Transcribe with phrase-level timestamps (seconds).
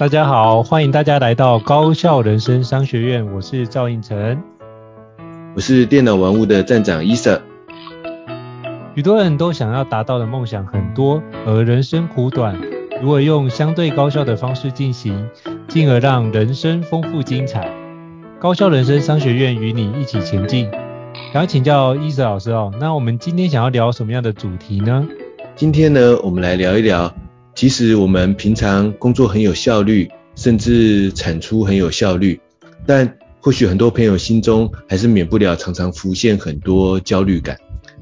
[0.00, 4.42] 大家好，欢迎大家来到高校人生商学院，我是赵应成，
[5.54, 7.38] 我是电脑玩物的站长伊瑟。
[8.94, 12.58] 许多人都想要达到的梦想很多，而人生苦短，
[13.02, 15.28] 如何用相对高效的方式进行，
[15.68, 17.70] 进而让人生丰富精彩？
[18.38, 20.66] 高校人生商学院与你一起前进。
[21.30, 25.06] 想要请教伊瑟老师哦，那我们今天想要聊什么样的主题呢？
[25.54, 27.14] 今天呢，我们来聊一聊。
[27.60, 32.40] 其实我们平常工作很有效率，甚至产出很有效率，
[32.86, 37.58] 但或许很多朋友心中还是免不了常常浮现很多焦虑感，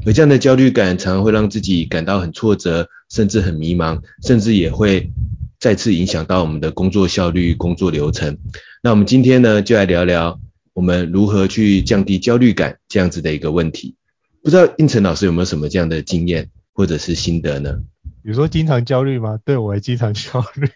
[0.06, 5.10] 而这样的焦虑感常常会让自己感到很挫折，甚至很迷茫，甚至也会
[5.58, 8.38] 再次影响到我们的工作效率、工作流程。
[8.80, 10.38] 那我们今天呢，就来聊聊
[10.72, 13.96] 我们如何去降低焦虑感这样子的一个问题。
[14.40, 17.80] 不知道胤丞老师有没有什么这样的经验或者是心得呢？
[18.22, 19.38] 比如说经常焦虑吗？
[19.44, 20.70] 对，我也经常焦虑。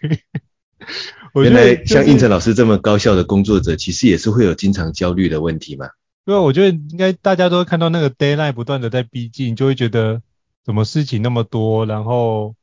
[1.41, 5.89] 原来像应成老师这么高效的工作者，其实也是会有经常焦虑的问题嘛？
[6.25, 10.21] 对啊，我觉得应该大家都会看到那个 deadline 不断的在逼近，就会觉得
[10.65, 12.55] 什么事情那么多，然后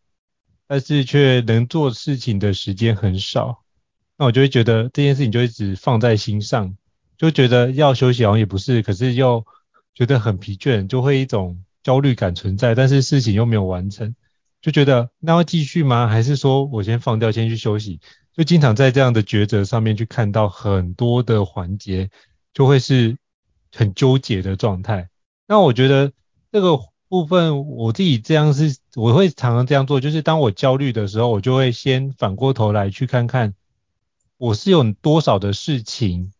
[0.66, 3.62] 但是却能做事情的时间很少。
[4.16, 6.76] 那我就会觉得这件事情就一直放在心上，
[7.18, 9.44] 就觉得要休息好像也不是，可是又
[9.94, 14.14] 觉得很疲倦，就会一种焦虑感存在，但是事情又没有完成。
[14.60, 16.06] 就觉得那要继续吗？
[16.06, 17.98] 还是说我先放掉，先去休息？
[18.34, 22.10] 就经常在这样的抉择上面去看到很多的环节，
[22.52, 23.16] 就会是
[23.74, 25.08] 很纠结的状态。
[25.46, 26.12] 那我觉得
[26.52, 33.54] 这个部分我自己这样是，我会常常这样做，就是当我焦虑的时候，我就会先反过头来去看看
[34.36, 36.32] 我是有多少的事情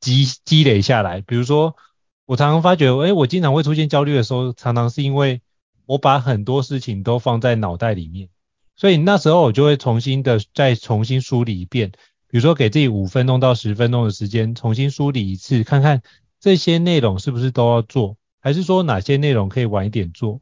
[0.00, 1.20] 积积累下来。
[1.20, 1.76] 比如说，
[2.24, 5.42] 我常常发觉，诶，我经常会出现焦虑的时候，常常是因为。
[5.86, 8.28] 我把很多事情都放在脑袋里面，
[8.76, 11.92] 所以那时候我就会重新的再重新梳理一遍，
[12.28, 16.02] 比如说给自己五分钟到十分钟的时间重新梳理一次，看看
[16.40, 20.40] 这些内容是不是都要做，还是说哪些内容可以晚一点做。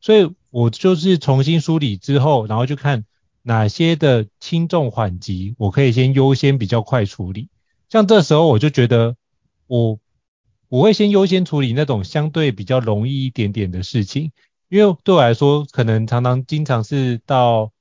[0.00, 3.04] 所以我就是重新梳理之后，然后就看
[3.42, 7.48] 哪些的轻重缓急，我可以先优先比较快处理。
[7.88, 9.16] 像这时候我就觉得
[9.66, 9.98] 我。
[10.72, 14.32] 我会先优先处理那种相对比较容易一点点的事情，
[14.70, 17.72] 因为对我来说，可能常常经常是到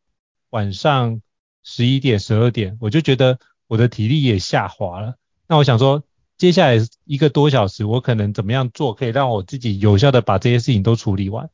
[0.49, 1.21] 晚上
[1.63, 5.15] 十一点、十二点，我就觉得我的体力也下滑了。
[5.47, 6.03] 那我想说，
[6.37, 11.49] 接下来一个多小时，我可能怎么样做，可以让我自己有效的把这些事情都处理完？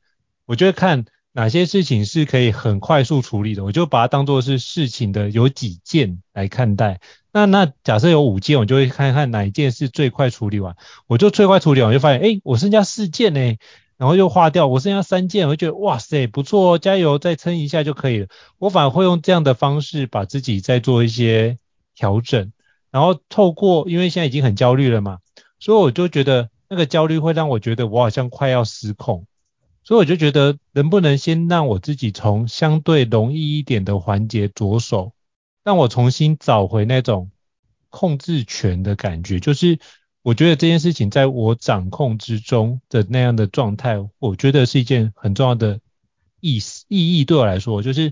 [0.48, 1.06] 我就会看
[1.38, 7.00] 哪些事情是可以很快速处理的，我就把它当做是事情的有几件来看待。
[7.32, 13.56] 那那假设有五件，我就会看看哪一件是最快处理完，我就最快处理完，我就发现，哎，我剩下四件呢，
[13.98, 18.28] 然后又划掉，我剩下三件，我就觉得，哇塞，不错哦，加油，再撑一下就可以了。
[18.58, 21.60] 我反而会用这样的方式把自己再做一些
[21.94, 22.52] 调整，
[22.90, 25.20] 然后透过，因为现在已经很焦虑了嘛，
[25.60, 29.27] 所以我就觉得那个焦虑会让我觉得我好像快要失控，
[29.88, 35.14] 所以我就觉得能不能先让我自己从相对容易一点的环节着手。
[35.64, 37.32] 让我重新找回那种
[37.90, 39.80] 控制权的感觉，就是
[40.24, 45.80] 我觉得这件事情在我掌控之中的那样的状态，我觉得是一件很重要的
[46.42, 47.24] 意思意义。
[47.24, 48.12] 对我来说，就是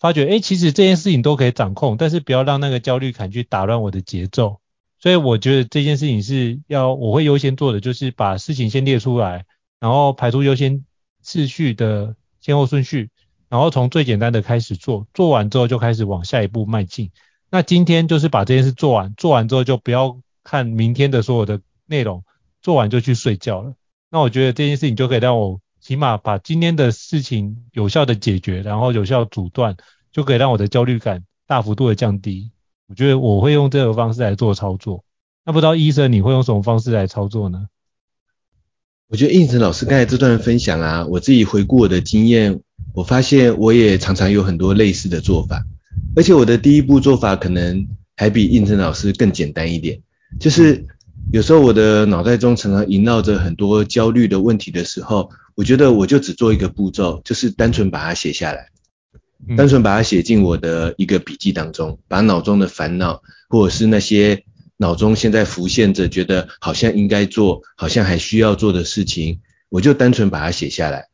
[0.00, 4.58] 发觉，哎，其实这件事情都可以掌控，但是不要让那个焦虑感去打乱我的节奏。
[4.98, 9.44] 所以我觉得这件事情是要我会优先做的，就是把事情先列出来，
[9.78, 10.84] 然后排出优先
[11.26, 13.10] 次序的先后顺序。
[13.48, 17.10] 然后从最简单的开始做，做完之后就开始往下一步迈进。
[17.48, 22.24] 那今天就是把这件事做完，做完之后就不要看明天的所有的内容，
[22.60, 23.74] 做完就去睡觉了。
[24.10, 29.76] 那我觉得这件事情就可以让我起码把今天的事情有效的解决，然后有效阻断，
[30.10, 32.50] 就可以让我的焦虑感大幅度的降低。
[32.88, 35.04] 我觉得我会用这个方式来做操作。
[35.44, 37.68] 那不知道医生你会用什么方式来操作呢？
[39.08, 42.60] 我觉得应成老师刚才这段分享啊，我自己回顾我的经验。
[42.92, 45.62] 我发现我也常常有很多类似的做法，
[46.14, 47.86] 而且我的第一步做法可能
[48.16, 50.00] 还比应成老师更简单一点，
[50.40, 50.86] 就是
[51.30, 58.70] 有时候我的脑袋中常常萦绕着很多焦虑的问题的时候，我觉得我就只做一个步骤，就是单纯把它写下来，
[59.58, 63.20] 单纯把它写进我的一个笔记当中，把脑中的烦恼
[63.50, 64.42] 或者是那些
[64.76, 71.08] 脑中现在浮现着觉得好像应该做，好像还需要做的事情，我就单纯把它写下来。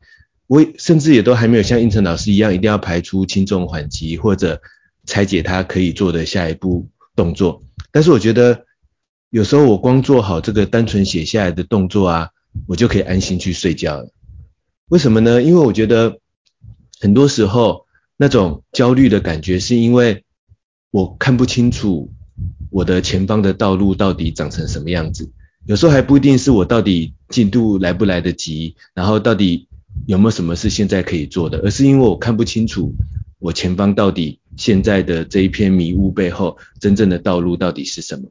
[0.47, 4.61] 我甚至也都还没有像胤丞老师一样，一定要排出轻重缓急或者
[5.05, 7.63] 拆解他可以做的下一步动作。
[7.91, 8.65] 但是我觉得，
[9.29, 12.29] 有时候我光做好这个单纯写下来的动作啊，
[12.67, 14.11] 我就可以安心去睡觉了。
[14.89, 15.41] 为什么呢？
[15.41, 16.19] 因为我觉得
[16.99, 17.85] 很多时候
[18.17, 20.25] 那种焦虑的感觉，是因为
[20.91, 22.11] 我看不清楚
[22.73, 25.31] 我的前方的道路到底长成什么样子。
[25.65, 29.69] 有时候还不一定是我到底进度来不来得及，然后到底。
[30.07, 31.59] 有没有什么是现在可以做的？
[31.59, 32.95] 而是因为我看不清楚
[33.37, 38.23] 我前方到底现在的这一片迷雾背后真正的道路到底是什么。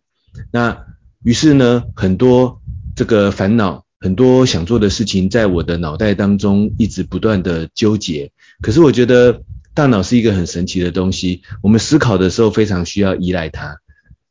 [0.51, 0.85] 那
[1.23, 2.61] 于是呢，很多
[2.97, 8.33] 这个烦恼，很多想做的事情，在我的脑袋当中一直不断的纠结。
[8.61, 9.43] 可是我觉得
[9.73, 13.79] 大脑是一个很神奇的东西，我们思考的时候非常需要依赖它，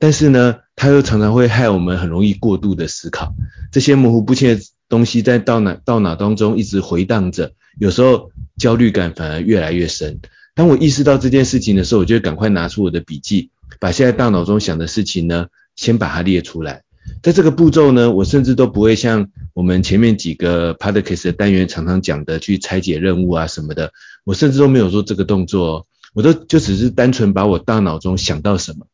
[0.01, 3.35] 但是呢，它又常常会害我们很容易过度的思考，
[3.71, 4.61] 这些模糊不清的。
[4.91, 10.19] 东西在大脑大脑当中一直回荡着，有时候焦虑感反而越来越深。
[10.53, 16.83] 当我意识到这件事情的时候，我就赶快拿出我的笔记，把现在大脑中想的事情呢，先把它列出来。
[17.23, 23.93] 在这个步骤呢，我甚至都不会像我们前面几个 podcast 的单元常常讲的去拆解任务啊什么的，
[24.25, 28.87] 我甚至都没有做这个动作哦，我都就只是单纯把我大脑中想到什么，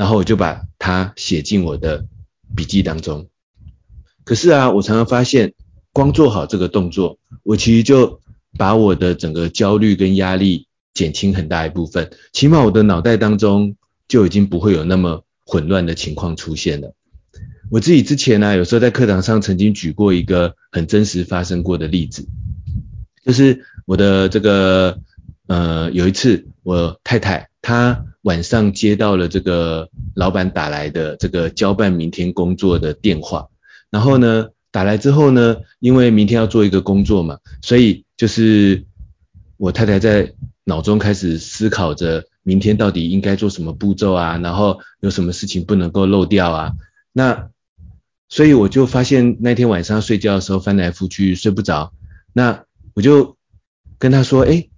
[0.00, 2.06] 然后我就把它写进我的
[2.56, 3.28] 笔记当中。
[4.24, 5.52] 可是啊，我常常发现，
[5.92, 8.18] 光做好这个动作，我其实就
[8.56, 12.10] 把我的整个焦虑跟压力减轻很大一部分。
[12.32, 13.76] 起码我的脑袋当中
[14.08, 16.94] 就已经不会有那么混乱的情况出现了。
[17.70, 22.26] 我自己之前呢、有时候在课堂上曾经举过一个很真实发生过的例子，
[23.22, 24.98] 就是我的这个
[25.46, 33.48] 呃，有一次我太太她晚上接到了这个老板打来的这个交办明天工作的电话。
[33.90, 38.84] 然后呢，打来之后呢，因为明天要做一个工作嘛，所以就是
[39.56, 40.32] 我太太在
[40.64, 46.72] 脑中开始思考着明天到底应该做什么步骤啊，然后有什么事情不能够漏掉啊。
[47.12, 47.50] 那
[48.28, 51.92] 所以我就发现那天晚上睡觉的时候翻来覆去睡不着，
[52.32, 52.64] 那
[52.94, 53.36] 我就
[53.98, 54.70] 跟她说，诶，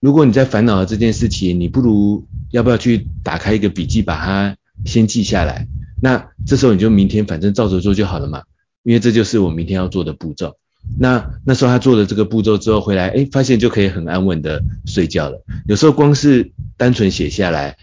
[0.00, 4.56] 如果你在烦恼这件事情，你不如要不要去打开一个笔记，把它
[4.86, 5.68] 先记下来。
[6.02, 8.42] 那这时候你就明天反正照着做就好了嘛。
[8.82, 10.56] 因为这就是我明天要做的步骤。
[10.98, 15.44] 那那时候他做了这个步骤之后回来，诶，发现就可以很安稳的睡觉了。
[15.68, 17.76] 有时候光是单纯写下来，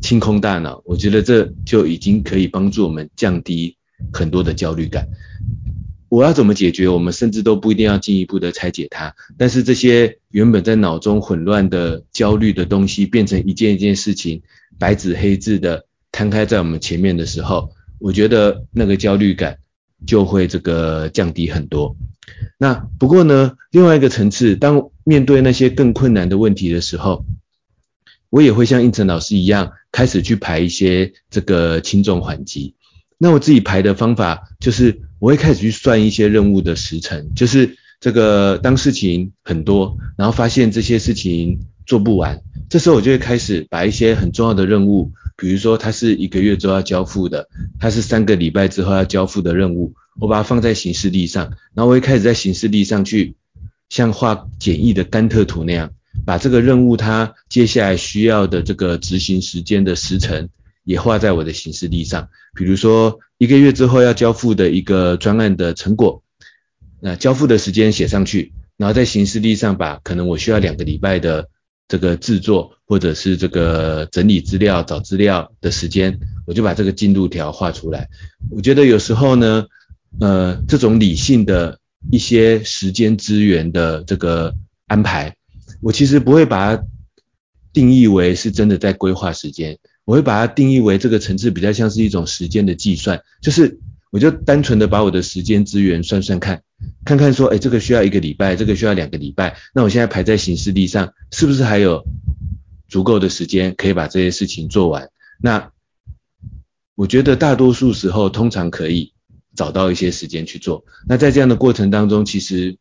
[0.00, 3.76] 清空大脑，我觉得这就已经可以帮助我们降低
[4.10, 5.06] 很多的焦虑感。
[6.12, 6.88] 我要怎么解决？
[6.88, 9.14] 我们甚至都不一定要进一步的拆解它。
[9.38, 14.42] 但是这些原本在脑中混乱的焦虑的东西，变成一件一件事情，
[14.78, 19.56] 白纸黑字的摊开在我们前面的时候，我觉得那个焦虑感。
[20.04, 21.94] 就会这个降低很多。
[22.58, 27.24] 那不过呢，另外一个层次，当面对那些更困难的问题的时候，
[28.28, 32.74] 我也会像胤丞老师一样，开始去排一些这个轻重缓急。
[33.22, 45.12] 那我自己排的方法就是，我会开始去算一些任务的时程，就是这个当事情很多，然后发现这些事情做不完，这时候我就会开始把一些很重要的任务。
[45.36, 51.44] 比如说，它是一个月之后要交付的，它是三个礼拜之后要交付的任务，我把它放在行事历上，
[51.74, 53.36] 然后我会开始在行事历上去
[53.88, 55.92] 像画简易的甘特图那样，
[56.26, 60.48] 把这个任务它接下来需要的这个执行时间的时程
[60.84, 62.28] 也画在我的行事历上。
[62.54, 66.22] 比如说，一个月之后要交付的一个专案的成果，
[67.00, 71.48] 那交付的时间写上去，然后在行事历上把可能我需要两个礼拜的。
[71.88, 78.08] 这个制作或者是这个整理资料、找资料的时间，我就把这个进度条画出来。
[78.50, 79.66] 我觉得有时候呢，
[80.18, 81.78] 呃，这种理性的
[82.10, 84.54] 一些时间资源的这个
[84.86, 85.36] 安排，
[85.82, 86.82] 我其实不会把它
[87.74, 93.78] 定义为是真的在规划时间，我会把它定义为这个层次比较像是一种时间的计算，就是
[94.10, 96.62] 我就单纯的把我的时间资源算算看。
[97.04, 102.04] 看看说，哎，这个需要一个礼拜，这个需要两个礼拜，那我现在排在行事历上，是不是还有
[102.88, 105.08] 足够的时间可以把这些事情做完？
[105.40, 105.70] 那
[106.96, 109.12] 我觉得大多数时候通常可以
[109.54, 110.84] 找到一些时间去做。
[111.06, 112.76] 那在这样的过程当中，其实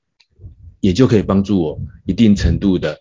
[0.80, 3.00] 也就可以帮助我一定程度的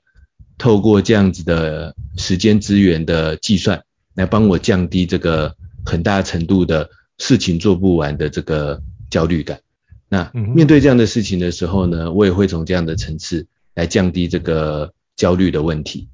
[0.59, 3.83] 透过这样子的时间资源的计算，
[4.15, 9.61] 来帮我降低这个很大程度的事情做不完的这个焦虑感。
[10.09, 16.09] 那面对这样的事情的时候呢，我也会从这样的层次来降低这个焦虑的问题。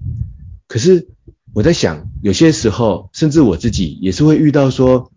[0.68, 1.08] 可是
[1.54, 5.10] 我在想，有些时候，甚至我自己也是会遇到说，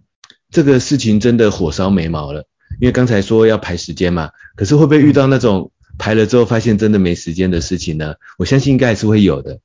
[0.49, 2.45] 这个事情真的火烧眉毛了。
[2.79, 8.13] 因为刚才说要排时间嘛，可是会不会遇到那种排了之后发现真的没时间的事情呢？
[8.37, 9.59] 我相信应该还是会有的。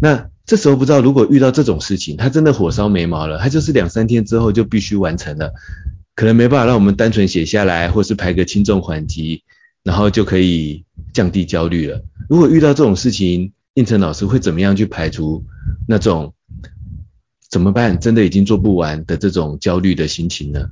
[0.00, 5.52] 那这时候不知道，如果遇到这种事情，他真的火烧眉毛了，他就是两三天之后就必须完成了，
[6.14, 9.42] 可能没办法让我们单纯写下来，或是排个轻重缓急，
[9.82, 12.02] 然后就可以降低焦虑了。
[12.28, 15.44] 如果遇到这种事情，应成老师会怎么样去排除
[15.88, 16.34] 那种
[17.48, 17.98] 怎么办？
[17.98, 20.68] 真的已经做不完的这种焦虑的心情呢？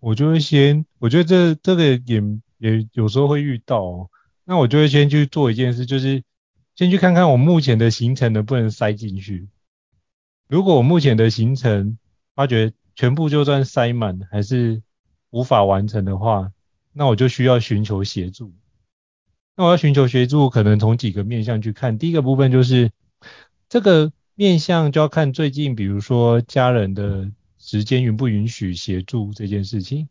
[0.00, 2.22] 我就会先，我觉得这这个也
[2.58, 4.10] 也有时候会遇到，
[4.44, 6.22] 那我就会先去做一件事，就是
[6.76, 9.48] 先去看看我目前的行程能不能塞进去。
[10.46, 11.98] 如果我目前的行程
[12.34, 14.82] 发觉全部就算塞满还是
[15.30, 16.52] 无法完成的话，
[16.92, 18.52] 那我就需要寻求协助。
[19.56, 21.96] 那我要寻求协助，可能从几个面向去看。
[21.96, 22.90] 第一个部分就是
[23.70, 30.10] 这个面向就要看最近，比如说家人的时间允不允许协助这件事情，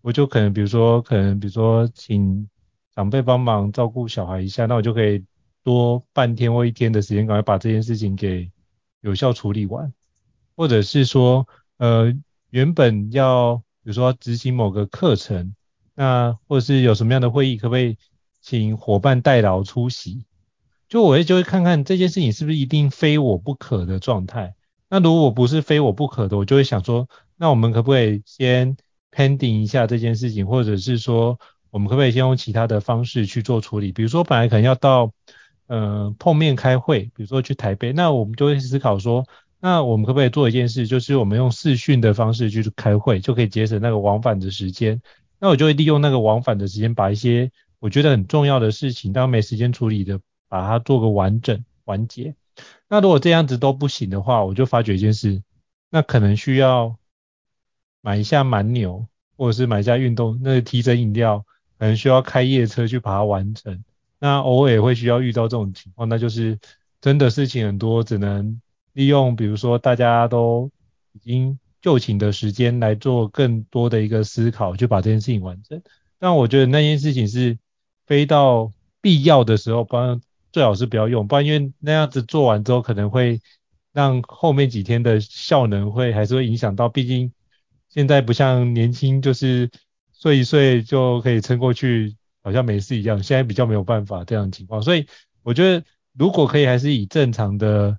[0.00, 2.48] 我就可能比如说可能比如说请
[2.94, 5.22] 长辈帮忙照顾小孩一下，那我就可以
[5.68, 8.50] 多半天或一天的时间，赶快把这件事情给
[9.02, 9.92] 有效处理完。
[10.56, 11.46] 或者是说
[11.76, 12.14] 呃
[12.50, 15.54] 原本要比如说执行某个课程，
[15.94, 17.98] 那或者是有什么样的会议，可不可以？
[18.40, 20.24] 请伙伴代劳出席，
[20.88, 24.54] 就我会就会看看这件事情是不是一定非我不可的状态。
[24.88, 27.06] 那如果不是非我不可的，我就会想说，
[27.36, 28.78] 那我们可不可以先
[29.12, 33.92] pending 一下这件事情，或者是说，我们可不可以先用其他的方式去做处理？
[33.92, 35.12] 比如说本来可能要到
[35.68, 39.24] 呃碰面开会，比如说去台北，那我们就会思考说，
[39.60, 45.00] 那我们可不可以做一件事，就是我们用视讯的方式去开会，就可以节省那个往返的时间。
[45.38, 52.34] 那我就会利用那个往返的时间，把一些我觉得很重要的事情，当没时间处理的，把它做个完整完结。
[52.88, 55.42] 那如果这样子都不行的话，我就发觉一件事，
[55.90, 56.96] 那可能需要
[58.00, 59.06] 买一下蛮牛，
[59.36, 61.44] 或者是买一下运动那个提神饮料，
[61.78, 63.84] 可能需要开夜车去把它完成。
[64.18, 66.58] 那偶尔也会需要遇到这种情况，那就是
[67.00, 68.60] 真的事情很多，只能
[68.92, 70.70] 利用比如说大家都
[71.12, 75.82] 已经就寝的时间来做更多的一个思考，就把这件事情完成。
[76.18, 77.58] 但我觉得那件事情是。
[78.08, 78.72] 非到
[79.02, 80.18] 必要的时候，不然
[80.50, 83.38] 最好是不要用，不然因为那样子做完之后，可能会
[83.92, 86.88] 让后面几天的效能会还是会影响到。
[86.88, 87.30] 毕竟
[87.90, 89.70] 现在不像年轻，就是
[90.14, 92.16] 睡一睡就可以撑过去，
[92.48, 93.22] 好像没事一样。
[93.22, 95.06] 现在比较没有办法这样的情况，所以
[95.42, 95.84] 我觉得
[96.16, 97.98] 如果可以，还是以正常的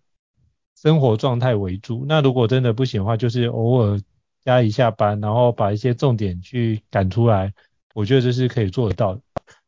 [0.75, 2.03] 生活状态为主。
[2.08, 4.01] 那如果真的不行的话，就是偶尔
[4.44, 7.53] 加一下班，然后把一些重点去赶出来，
[7.94, 9.22] 我觉得这是可以做得到的。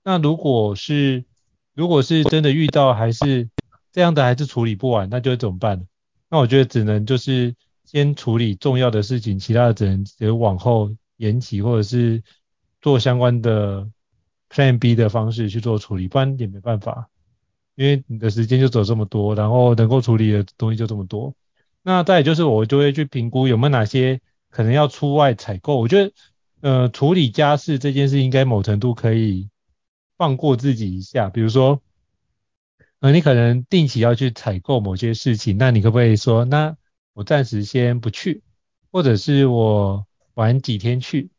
[0.04, 1.24] 那如果是
[1.76, 3.48] 如果是真的遇到还是
[3.92, 5.86] 这样的还是处理不完，那就怎么办呢？
[6.28, 7.54] 那我觉得只能就是
[7.86, 12.24] 先处理重要的事情，其他的只能只能往后延期，或者是
[12.82, 13.88] 做相关的
[14.52, 17.10] Plan B 的方式去做处理，不然也没办法，
[17.76, 21.34] 因为你的时间就走这么多，然后能够处理的东西就这么多。
[21.82, 26.12] 那再就是我就会去评估有没有哪些可能要出外采购，我觉得
[26.60, 29.50] 呃处理家事这件事应该某程度可以。
[30.18, 31.82] 放过自己一下，比如说，
[33.00, 36.78] 呃，你可能定期要去采购某些事情，那你可不可以说，那
[37.14, 38.44] 我暂时先不去，
[38.92, 40.06] 或者是我
[40.36, 41.32] 晚几天去？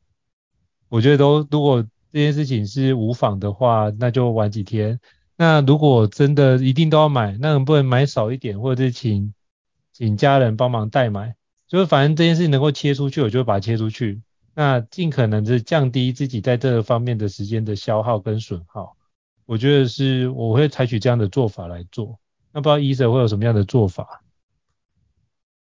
[0.89, 5.01] 我觉得都，如果这件事情是无妨的话，那就晚几天。
[5.37, 9.33] 那如果真的一定都要买，那能不能买少一点，或者是请
[9.93, 11.35] 请家人帮忙代买？
[11.67, 14.21] 就是反正这件事情能够切出去，我就把它切出去。
[14.55, 18.95] 那尽可能的降低自己在这个方面的时间的消耗跟损耗，
[19.47, 22.19] 我觉得是我会采取这样的做法来做。
[22.53, 24.23] 那不知道医生会有什么样的做法？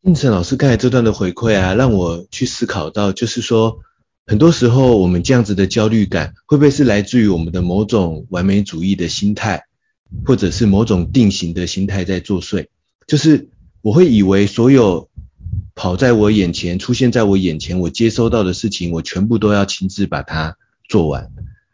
[0.02, 3.80] 胤丞老师刚才这段的回馈啊，让我去思考到，就是说，
[4.26, 9.66] 很多时候我们这样子的焦虑感，会不会是来自于我们的某种完美主义的心态，
[10.26, 12.68] 或者是某种定型的心态在作祟？
[13.08, 13.50] 就是
[13.82, 15.10] 我会以为所有。
[15.74, 20.56] 跑在我眼前，出现在我眼前，我接收到的事情，我全部都要亲自把它
[20.88, 21.30] 做完，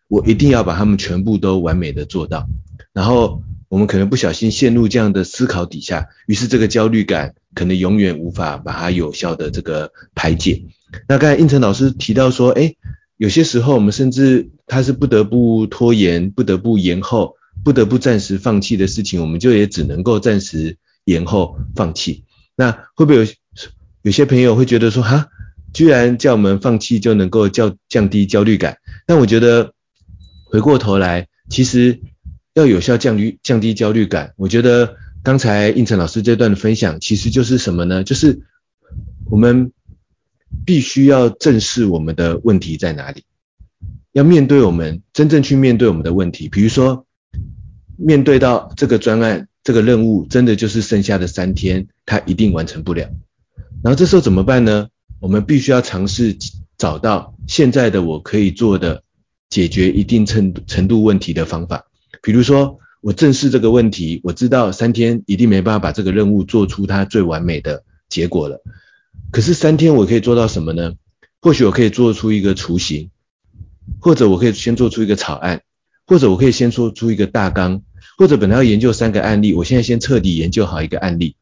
[0.07, 2.47] 我一定要把它们全部都完美的做到。
[2.93, 10.63] 然后我们可能不小心陷入这样的思考底下，于是这个焦虑感可能永远无法把它有效的这个排解。
[11.07, 12.77] 那刚才胤丞老师提到说，诶，
[13.17, 22.23] 有些时候我们甚至他是不得不拖延、不得不延后、不得不暂时放弃的事情，我们就也只能够暂时延后放弃。
[22.55, 23.25] 那会不会有？
[24.03, 25.27] 有些朋友会觉得说，哈，
[25.73, 28.77] 居然叫我们放弃就能够降降低焦虑感。
[29.05, 29.73] 但我觉得
[30.45, 32.01] 回过头来，其实
[32.55, 38.03] 要有效降低降低焦虑感，我觉得刚才应成老师这段的分享，其实就是什么呢？
[38.03, 38.41] 就是
[39.29, 39.71] 我们
[40.65, 43.23] 必须要正视我们的问题在哪里，
[44.13, 46.49] 要面对我们真正去面对我们的问题。
[46.49, 47.05] 比如说，
[47.97, 53.07] 面对到这个专案这个任务，真的就是剩下的三天，它一定完成不了。
[53.83, 54.89] 然后这时候怎么办呢？
[55.19, 56.35] 我们必须要尝试
[56.79, 59.03] 找到现在的我可以做的
[59.51, 61.85] 解决一定程程度问题的方法。
[62.23, 68.63] 比如说，我正视这个问题，我知道三天一定没办法把这个任务做出它最完美的结果了。
[69.31, 70.93] 可是三天我可以做到什么呢？
[71.41, 73.09] 或许我可以做出一个雏形，
[73.99, 75.61] 或者我可以先做出一个草案，
[76.05, 77.81] 或者我可以先做出一个大纲，
[78.17, 81.35] 或者本来要研究三个案例，我现在先彻底研究好一个案例。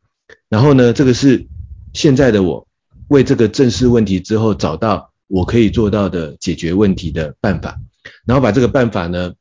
[0.48, 1.48] 然后呢，这个是
[1.94, 2.66] 现在的我。
[3.10, 7.80] 为这个正视问题之后，找到我可以做到的解决问题的办法，
[8.24, 9.34] 然后把这个办法呢，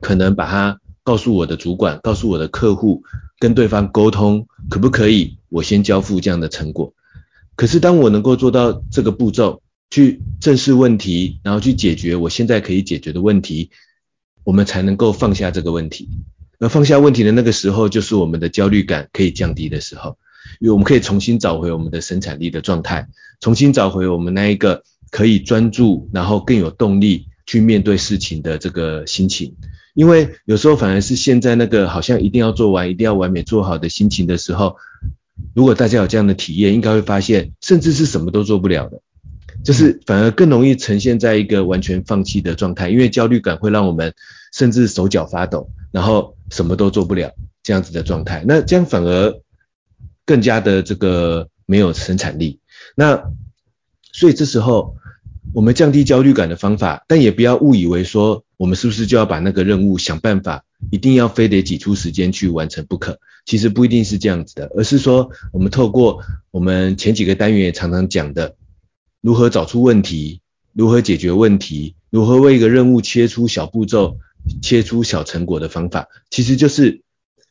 [0.00, 3.04] 可能把它告诉我的主管，告诉我的客户，
[3.38, 6.94] 跟对方沟通，可不可以我先交付这样的成果？
[7.54, 13.70] 可是当我能够做到这个步骤，去正视问题，然后去解决我现在可以解决的问题，
[14.42, 16.10] 我们才能够放下这个问题。
[16.58, 20.18] 而放下问题的那个时候，就是我们的焦虑感可以降低的时候。
[20.58, 23.06] 因为我们可以重新找回我们的生产力的状态，
[23.40, 29.54] 重新找回我们那一个可以专注，然后更有动力去面对事情的这个心情。
[29.96, 34.76] 因为有时候反而是现在那个好像一定要做完，一定要完美做好的心情的时候，
[35.54, 39.00] 如果大家有这样的体验，应该会发现，甚至是什么都做不了的，
[39.64, 42.90] 就是反而更容易呈现在一个完全放弃的状态。
[42.90, 44.14] 因为焦虑感会让我们
[44.52, 47.32] 甚至手脚发抖，然后什么都做不了
[47.64, 48.44] 这样子的状态。
[48.46, 49.34] 那这样反而。
[50.28, 52.58] 更加的这个没有生产力，
[52.96, 53.30] 那
[54.12, 54.96] 所以这时候
[55.54, 63.18] 我们降低焦虑感的方法，但也不要误以为说我们是不是就要把那个任务想办法，一定要非得挤出时间去完成不可。
[63.44, 68.56] 其实不一定是这样子的，而是说我们透过我们前几个单元也常常讲的，
[69.20, 70.40] 如何找出问题，
[70.72, 74.18] 如何解决问题，如何为一个任务切出小步骤，
[74.62, 77.02] 切出小成果的方法，其实就是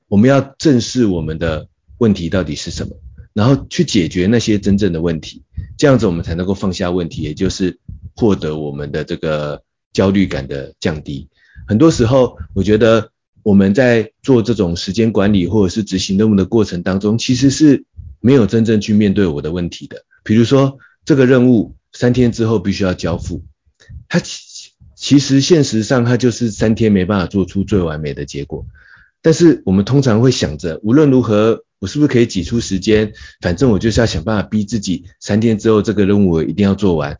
[0.07, 1.67] 我们要正视我们的。
[1.97, 2.97] 问题到底是什么？
[3.31, 5.43] 然后去解决那些真正的问题，
[5.77, 7.79] 这样子我们才能够放下问题，也就是
[8.15, 9.61] 获得我们的这个
[9.93, 11.27] 焦虑感的降低。
[11.67, 13.11] 很多时候，我觉得
[13.43, 17.85] 我们在做这种时间管理或者是执行任务的过程当中，其实是
[18.19, 20.05] 没有真正去面对我的问题的。
[20.23, 23.43] 比如说，这个任务三天之后必须要交付，
[24.07, 24.21] 它
[24.95, 28.65] 其实现实上它就是三天没办法做出最完美的结果。
[29.21, 31.63] 但是我们通常会想着，无论如何。
[31.77, 33.13] 我是不是可以挤出时间？
[33.41, 37.19] 反正我就是要想办法逼自己，三天之后这个任务我一定要做完。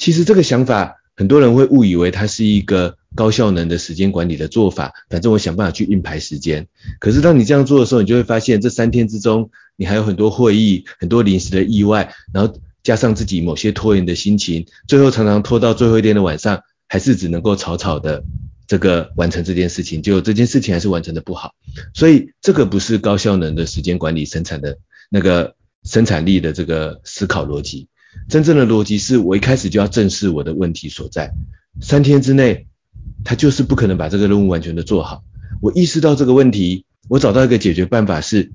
[0.00, 4.94] 其实这个想法，很多人会误以为它是一个高效能的时间管理的做法。
[5.10, 6.66] 反正我想办法去硬排时间。
[6.98, 18.24] 可是当你这样做的时候，你就会发现这三天之中，你还有很多会议、很多临时的意外，然后加上自己某些拖延的心情，最后常常拖到最后一天的晚上，还是只能够草草的。
[18.66, 21.52] 这个完成这件事情，就这件事情还是完成的不好，
[21.92, 24.78] 所以这个不是高效能的时间管理生产的
[25.10, 27.88] 那个生产力的这个思考逻辑。
[28.28, 31.32] 真正的逻辑是我一开始就要正视我的问题所在，
[31.80, 32.66] 三天之内
[33.24, 35.22] 他就是不可能把这个任务完全的做好。
[35.60, 38.52] 我意识到这个问题，我找到一个解决办法是，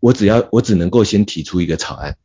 [0.00, 2.16] 我只要我只能够先提出一个草案。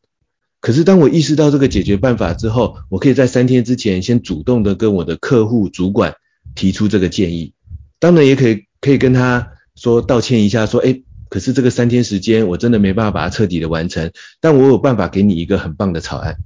[0.62, 6.16] 可是当我意识到这个解决办法之后，我可以在三天之前先主动的跟我的客户主管。
[6.56, 7.54] 提出这个建议，
[8.00, 16.38] 当然也可以可以跟他说道歉一下，说，诶，可是这个三天时间我真的没办法把它彻底的完成，但我有办法给你一个很棒的草案，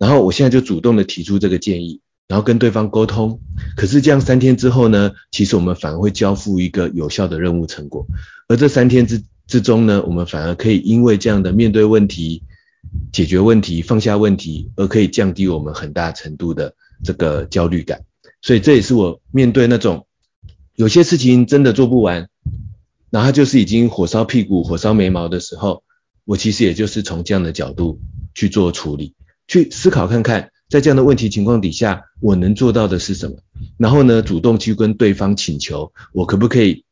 [0.00, 3.38] 然后我现在就主动的提出这个建议，然后跟对方沟通，
[3.76, 8.06] 可是这样三天之后呢，其实我们反而会交付一个有效的任务成果，
[8.48, 12.42] 而这三天之之中呢，我们反而可以因为这样的面对问题、
[13.12, 18.00] 解决问题、放下问题，而可以降低我们很大程度的这个焦虑感。
[18.40, 20.06] 所以这也是我面对那种
[20.76, 22.30] 有些事情真的做不完，
[23.10, 25.82] 然后就是已经火烧屁股、火烧眉毛的时候，
[26.24, 28.00] 我其实也就是从这样的角度
[28.34, 29.14] 去做处理，
[29.50, 33.38] 去思考看看，在这样的问题情况底下，我能做到的是什么，
[33.78, 36.84] 然后呢，主动去跟对方请求，我可不可以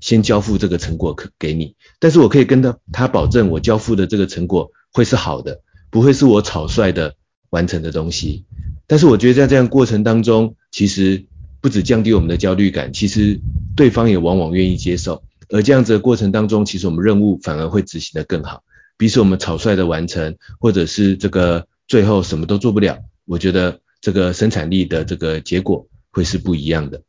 [0.00, 7.14] 先交付这个成果可给你，但是我可以跟他他保证，我交付的这个成果会是好的，不会是我草率的
[7.50, 8.44] 完成的东西。
[8.88, 11.26] 但是我觉得在这样过程当中，其实
[11.60, 13.40] 不止降低我们的焦虑感，其实
[13.76, 15.22] 对方也往往愿意接受。
[15.48, 18.64] 而这样子的过程当中，其实我们任务反而会执行得更好。
[18.96, 27.02] 比如说我们草率的完成，或者是这个最后什么都做不了，我觉得这个生产力的这个结果会是不一样的。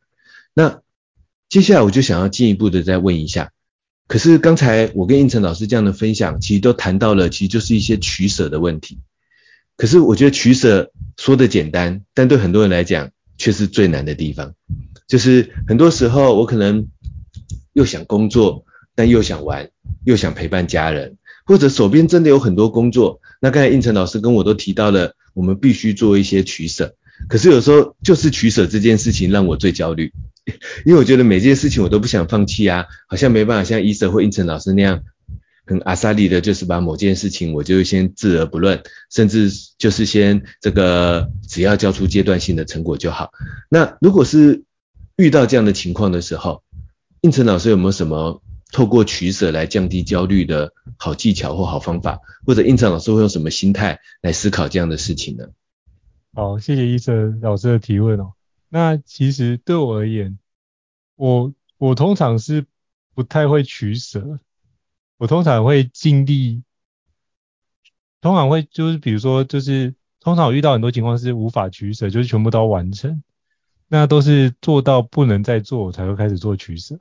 [0.54, 0.82] 那
[1.48, 3.52] 接下来我就想要进一步的再问一下，
[4.08, 8.98] 可是刚才我跟应成老师这样的分享，其实都谈到了，其实就是一些取舍的问题。
[9.76, 14.56] 可是我觉得取舍说的简单，但对很多人来讲却是最难的地方。
[15.06, 16.88] 就是很多时候我可能
[17.72, 18.64] 又想工作，
[18.96, 19.70] 但又想玩，
[20.04, 23.20] 又想陪伴家人，或者手边真的有很多工作。
[23.42, 26.94] 那刚才应成老师跟我都提到了，我们必须做一些取舍。
[27.28, 30.12] 可是有时候就是取舍这件事情让我最焦虑，
[30.86, 35.02] 因为我觉得每件事情我都不想放弃啊，好像没办法像医生或胤丞老师那样
[35.66, 43.30] 很阿萨利的，就是把某件事情我就先置而不论，甚至就是先这个只要交出阶段性的成果就好。
[43.68, 44.62] 那如果是
[45.16, 46.62] 遇到这样的情况的时候，
[47.22, 48.40] 应成老师有没有什么
[48.72, 52.18] 透过取舍来降低焦虑的好技巧或好方法？
[52.44, 55.46] 或者胤丞老师会用什么心态来思考这样的事情呢？
[56.34, 58.32] 好，谢谢医生老师的提问哦。
[58.70, 60.38] 那其实对我而言，
[61.14, 62.64] 我我通常是
[63.14, 64.40] 不太会取舍，
[65.18, 66.62] 我通常会尽力，
[68.22, 73.22] 通常会就是比如说就是通常我遇到很多情况是无法取舍，就是全部都要完成，
[73.86, 76.98] 那都是做到不能再做我才会开始做取舍。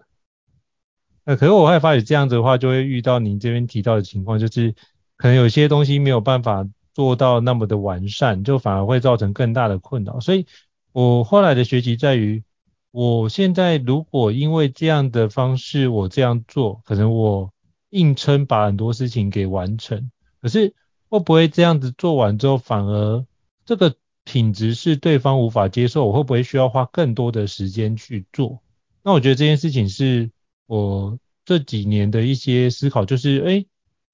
[1.26, 4.76] 那可是我会发觉这样子的话，就会遇到您这边提到的情况，就是
[5.18, 6.68] 可能有些东西没有办法。
[6.94, 10.20] 做到那么的完善，就反而会造成更大的困扰。
[10.20, 10.46] 所以
[10.92, 12.44] 我后来的学习在于，
[12.92, 17.54] 我现在如果因为这样的方式我这样做，可能我
[17.92, 20.76] 硬撑把很多事情给完成，可是
[21.08, 23.26] 会不会这样子做完之后，反而
[23.66, 26.06] 这个品质是对方无法接受？
[26.06, 28.62] 我会不会需要花更多的时间去做？
[29.02, 30.30] 那我觉得这件事情是
[30.72, 33.68] 我这几年的一些思考，就是诶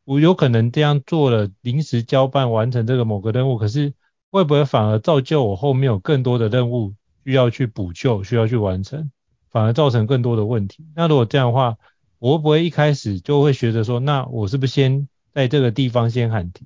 [0.05, 3.93] 我有可能这样做了，临时交办完成这个某个任务，可是
[4.31, 9.11] 会不会反而造就我后面有更多的任务需要去补救，需要去完成，
[9.51, 10.83] 反而造成更多的问题？
[10.95, 11.77] 那如果这样的话，
[12.17, 16.65] 我会不会一开始就会学着说，那我是不是先在这个地方先喊停？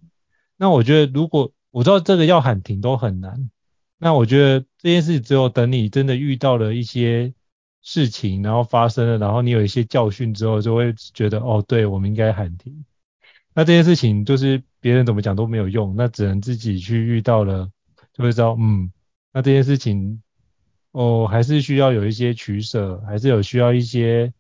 [0.55, 3.49] 那我觉得如果我知道这个要喊停都很难，
[3.97, 7.33] 那我觉得这件事只有等你真的遇到了一些
[7.81, 12.85] 事情，然后发生了，然后你有一些教训之后，就会觉得哦，对，我们应该喊停。
[13.53, 17.69] 那这件事情就是别人怎么讲都没有用，那只能自己去遇到了，
[18.13, 18.91] 就会知道，嗯，
[19.33, 20.21] 那这件事情，
[20.91, 24.31] 哦，还是需要有一些取舍，还是有需要一些，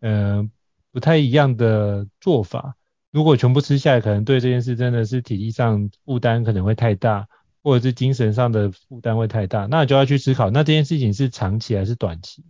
[0.00, 0.50] 嗯、
[0.90, 2.76] 不太一样的做法。
[3.12, 7.28] 如果全部吃下来，可能对这件事真的是体力上负担可能会太大，
[7.62, 12.44] 或者是精神上的负担会太大，那就要去思考，那这件事情是长期还是短期？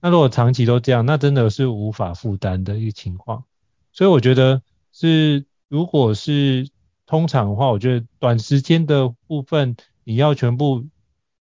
[0.00, 3.44] 那如果长期都这样，那真的是无法负担的一个情况。
[3.92, 5.44] 所以我觉得是。
[5.70, 6.70] 如果是
[7.04, 10.86] 通常的话，我觉得短时间的部分你要全部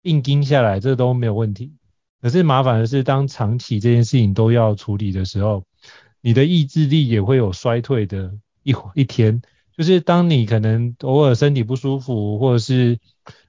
[0.04, 1.74] 硬撑下来，这都没有问题。
[2.22, 5.66] 可是麻烦的是，当长期这件事情都要处理的时候，
[6.22, 8.32] 你的意志力也会有衰退的
[8.64, 9.42] 一一天。
[9.76, 12.98] 就是当你可能偶尔身体不舒服，或者是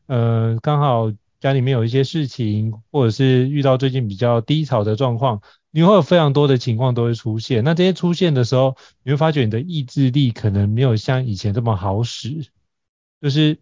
[0.07, 1.13] 呃刚好
[1.45, 5.43] 家里面有一些事情，或者是遇到最近比较低潮的状况。
[5.71, 12.47] 你会有非常多的情况都会出现，那这些出现的时候，你会发觉你的意志力可能没有像以前这么好使，
[13.21, 13.59] 就是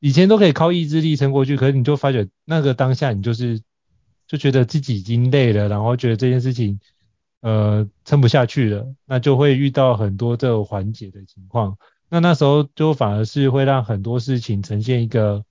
[0.00, 3.62] 以前都可以靠意志力撑过去，可是你就发觉那个当下你就是
[4.26, 6.78] 就觉得自己已经累了，然后觉得这件事情
[7.40, 11.78] 呃撑不下去了，那就会遇到很多这个缓解的情况，
[12.10, 15.42] 那那时候就反而是会让很多事情呈现一个。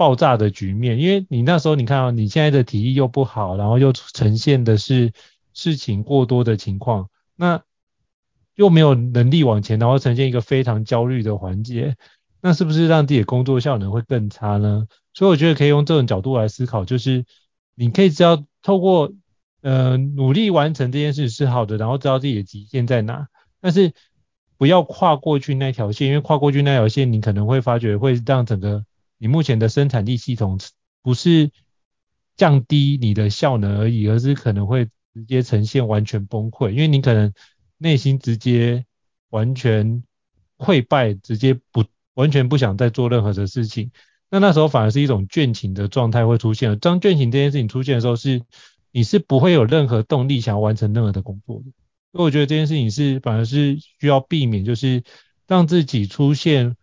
[0.00, 5.12] 爆炸的局面，因为你那时候你看啊，你现在的体力又不好，然后又呈现的是
[5.52, 7.62] 事情过多的情况，那
[8.54, 11.96] 又没有能力往前，然后呈现一个非常焦虑的环节，
[12.40, 14.86] 那是不是让自己的工作效能会更差呢？
[15.12, 17.26] 所以我觉得可以用这种角度来思考，就是
[17.74, 19.12] 你可以知道透过
[19.60, 23.28] 呃努力完成这件事是好的，然后知道自己的极限在哪，
[23.60, 23.92] 但是
[24.56, 28.82] 不要跨过去那条线，因为跨过去那条线，你可能会发觉会让整个。
[29.20, 30.58] 你目前的生产力系统
[31.02, 31.50] 不是
[32.36, 37.30] 降低你的效能而已，而是可能会直接呈现完全崩溃，因为你可能
[37.76, 38.86] 内心直接
[39.28, 40.02] 完全
[40.56, 43.92] 溃败，直接不完全不想再做任何的事情。
[44.30, 46.78] 那那时候反而是一种倦勤的状态会出现。
[46.78, 48.40] 当倦勤这件事情出现的时候，是
[48.90, 51.64] 你是不会有任何动力想要完成任何的工作的。
[52.12, 55.02] 所以我觉得这件事情是反而是需要避免，就是
[55.46, 56.74] 让自己出现。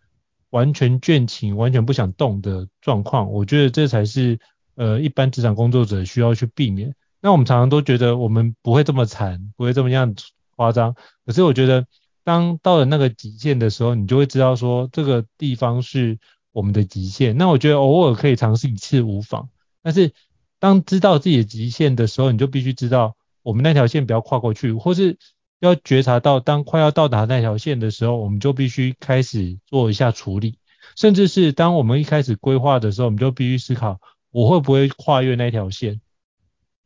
[0.50, 4.38] 完全倦勤、完全不想动的状况，我觉得这才是
[4.74, 6.94] 呃一般职场工作者需要去避免。
[7.20, 10.14] 那我们常常都觉得我们不会这么惨，不会这么样
[10.56, 10.94] 夸张。
[11.26, 11.86] 可是我觉得，
[12.24, 16.18] 当到了那个极限的时候，你就会知道说这个地方是
[16.52, 17.36] 我们的极限。
[17.36, 19.48] 那我觉得偶尔可以尝试一次无妨，
[19.82, 20.12] 但是
[20.60, 25.18] 当知道自己的极限的时候，你就必须知道我们那条线不要跨过去，或是
[25.60, 30.58] 要觉察到当快要到达那条线的时候，我们就必须开始做一下处理。
[30.96, 36.00] 甚至是当我们一开始规划的时候，我们就必须思考我会不会跨越那条线。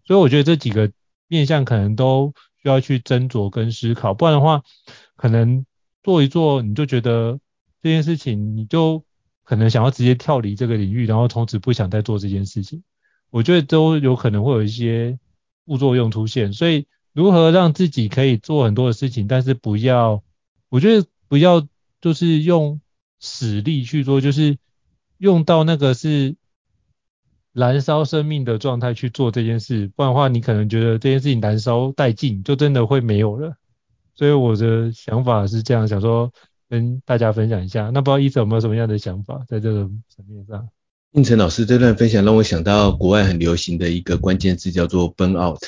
[0.05, 0.91] 所以我觉得这几个
[1.29, 4.63] 面向可能都需要去斟酌跟思考，不然的话，
[5.17, 5.65] 可能
[6.03, 7.39] 做一做你就觉得
[7.81, 9.05] 这件事情，你就
[9.45, 12.83] 可能想要直接跳离这个领域，然后从此不想再做这件事情。
[13.31, 15.19] 我觉得都有可能会有一些
[15.65, 16.53] 副作用出现。
[16.53, 20.23] 所以如何让自己可以做很多的事情，但是不要，
[20.69, 21.67] 我觉得不要
[22.01, 22.81] 就是用
[23.21, 24.59] 死力去做，就是
[25.19, 26.37] 用到那个是。
[27.55, 33.57] 燃烧生命的状态去做这件事，不然的话，你可能觉得这件事情燃烧殆尽，就真的会没有了。
[34.15, 36.33] 所以我的想法是这样，想说
[36.71, 37.91] 跟大家分享一下。
[37.93, 40.67] 那不知道医生有没有什么样的想法在这个层面上？
[41.11, 45.63] 应成老师这段分享让我想到国外很流行的一个关键字叫做 burn out，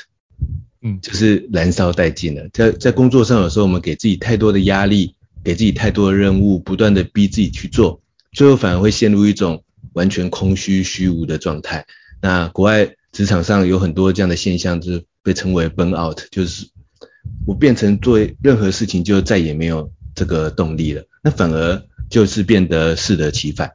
[0.85, 2.49] 嗯，就是燃烧殆尽了。
[2.53, 9.65] 在在工作上，有时候我们给自己太多的压力，给自己太多的任务，不断的逼自己去做，最后反而会陷入一种。
[9.93, 11.87] 完全空虚虚无的状态。
[12.21, 16.67] 那国外职场上有很多这样的现象，就是被称为 burn out，就是
[17.47, 21.05] 我变成做任何事情就再也没有这个动力了。
[21.23, 23.71] 那反而就是变得适得其反。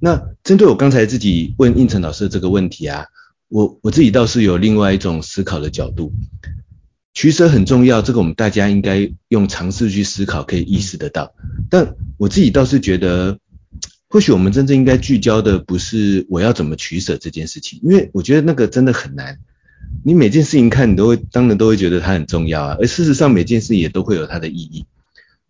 [0.00, 3.06] 那针对我刚才自己问应成老师的这个问题啊，
[3.50, 6.14] 我我自己倒是有另外一种思考的角度。
[7.12, 11.34] 取舍很重要，这个我们大家应该用尝试去思考，可以意识得到。
[11.68, 13.38] 但我自己倒是觉得。
[14.12, 19.38] 或许我们真正应该聚焦的不是我要怎么取舍这件事情，因为我觉得那个真的很难。
[20.04, 24.84] 你每件事情看，你都会当然都会觉得它很重要啊，而事实上每件事也都会有它的意义。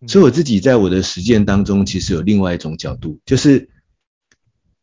[0.05, 3.69] 所以我自己在我的实践当中，其实有另外一种角度，就是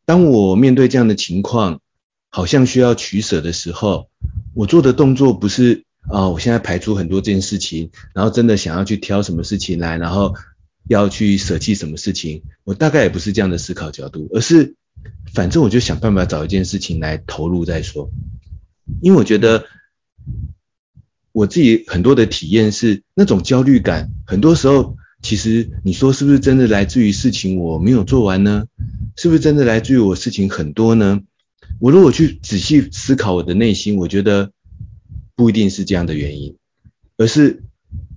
[0.05, 1.81] 当我面对这样的情况，
[2.29, 4.09] 好像需要取舍的时候，
[4.55, 10.35] 我做的动作不是啊、我现在排除很多件事情，然后真的想要去挑什么事情来，然后。
[10.89, 14.75] 要去舍弃什么事情，我大概也不是这样的思考角度，而是
[15.35, 18.11] 反正我就想办法找一件事情来投入再说。
[19.03, 19.67] 因为我觉得
[21.31, 28.65] 我自己很多的体验是那种焦虑感，很多时候其实你说是不是真的来自于事情我没有做完呢？
[29.15, 31.21] 是不是真的来自于我事情很多呢？
[31.81, 34.53] 我如果去仔细思考我的内心，我觉得
[35.37, 36.57] 不一定是这样的原因，
[37.17, 37.63] 而是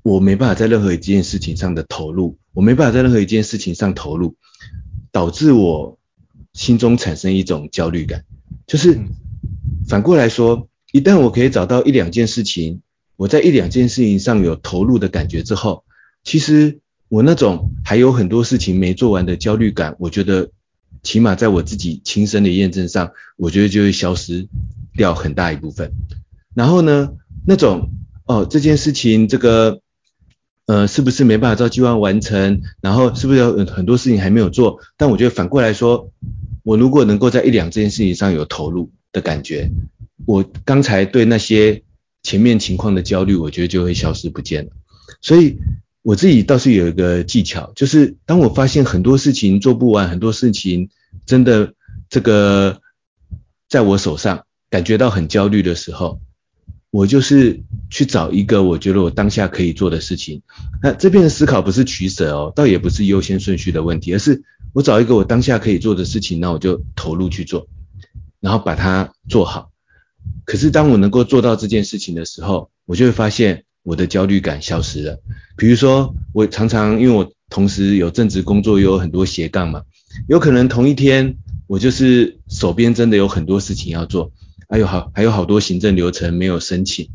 [0.04, 2.38] 我没办法在任何一件事情上的投入。
[2.54, 4.36] 我没办法在任何一件事情上投入，
[5.12, 5.98] 导致我
[6.52, 8.26] 心中产生一种焦虑感。
[8.68, 9.00] 就是
[9.88, 12.82] 反过来说，一旦我可以找到一两件事情，
[13.16, 15.86] 我在一两件事情上有投入的感觉之后，
[16.26, 20.52] 其实我那种还有很多事情没做完的焦虑感，我觉得
[21.04, 24.48] 起码在我自己亲身的验证上，我觉得就会消失
[24.94, 25.92] 掉很大一部分。
[26.54, 27.14] 然后呢，
[27.46, 27.92] 那种
[28.26, 29.82] 哦，这件事情这个。
[30.68, 32.62] 呃，是不是没办法照计划完成？
[32.82, 34.80] 然后是不是有很多事情还没有做？
[34.96, 36.14] 但我觉得反过来说，
[36.64, 39.70] 我如果能够在一两件事情上有投入的感觉，
[40.26, 41.84] 我刚才对那些
[42.24, 44.72] 前面情况的焦虑，我觉得就会消失不见了。
[45.20, 45.58] 所以
[46.02, 50.90] 我自己倒是有一个技巧，就是当我发现很多事情做不完，很多事情
[51.26, 51.74] 真的
[52.10, 52.82] 这个
[53.70, 56.20] 在我手上感觉到很焦虑的时候。
[56.94, 60.42] 我就是去找一个我觉得我当下可以做的事情。
[60.84, 67.70] 那这边的思考不是取舍哦，倒也不是优先顺序的问题，而是我找一个我当下可以做的事情，那我就投入去做，
[68.42, 69.72] 然后把它做好。
[70.44, 75.20] 可是当我能够做到这件事情的时候，我就会发现我的焦虑感消失了。
[75.58, 79.84] 比如说，我常常因为我同时有正职工作，又有很多斜杠嘛，
[80.28, 81.36] 有可能同一天
[81.68, 84.32] 我就是手边真的有很多事情要做。
[84.70, 87.10] 还有好，还有好多行政流程没有申请，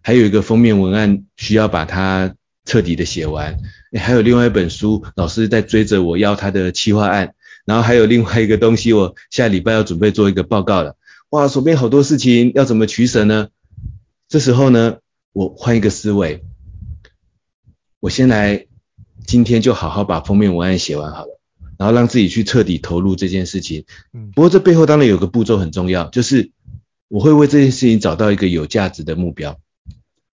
[0.00, 3.58] 还有一个封面文案需要把它彻底的写完，
[3.98, 7.34] 还有另外一本书，老师在追着我要他的企划案，
[7.66, 10.96] 然后还有另外一个东西，我下礼拜要准备做一个报告了，
[11.28, 13.48] 哇，手边好多事情要怎么取舍呢？
[14.26, 14.96] 这时候呢，
[15.34, 16.42] 我换一个思维，
[18.00, 18.66] 我先来
[19.26, 21.38] 今天就好好把封面文案写完好了，
[21.76, 23.84] 然后让自己去彻底投入这件事情。
[24.14, 26.50] 嗯，不过这背后当然有个步骤很重要，就是。
[27.08, 29.60] 我会为这件事情找到一个有价值的目标，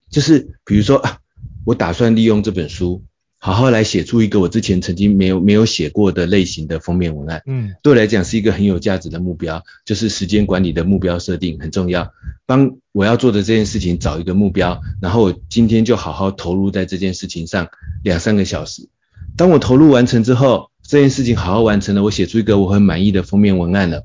[0.09, 1.19] 就是比如说啊，
[1.65, 3.03] 我打算利用这本书，
[3.41, 7.41] 好好来写出一个我之前曾经没有没有写过的类型的封面文案。
[7.45, 12.11] 嗯，对我来讲是一个很有价值的目标，就是时间管理的目标设定很重要。
[12.45, 17.69] 帮我要做的这件事情找一个目标，然后我今天就好好投入在这件事情上
[18.03, 18.89] 两三个小时。
[19.37, 24.03] 当我投入完成之后，这件事情好好完成了，我写出一个我很满意的封面文案了，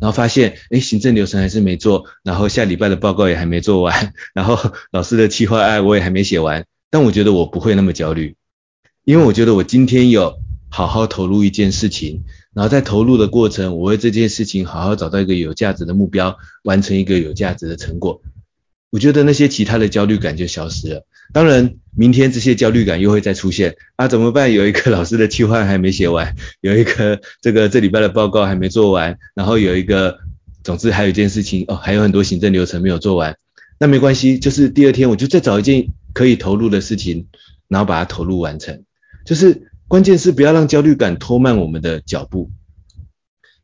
[0.00, 4.58] 然后发现，诶，行政流程还是没做，然后下礼拜的报告也还没做完， 然后
[4.90, 8.34] 老师的企划案我也还没写完，但我觉得我不会那么焦虑，
[9.04, 10.38] 因为我觉得我今天有
[10.68, 12.24] 好好投入一件事情。
[12.54, 18.22] 然后在投入的过程，我为这件事情好好找到一个有价值的目标，完成一个有价值的成果。
[18.90, 21.04] 我觉得那些其他的焦虑感就消失了。
[21.32, 24.52] 当然，明天这些焦虑感又会再出现啊，怎么办？
[24.52, 30.18] 有一个老师的计划还没写完，有一个这个这礼拜的报告还没做完，然后有一个，
[30.62, 33.36] 总之还有一件事情哦，还有很多行政流程没有做完。
[33.80, 37.26] 那没关系，就是第二天我就再找一件可以投入的事情，
[37.66, 38.84] 然后把它投入完成，
[39.24, 39.70] 就是。
[39.86, 42.50] 关键是不要让焦虑感拖慢我们的脚步，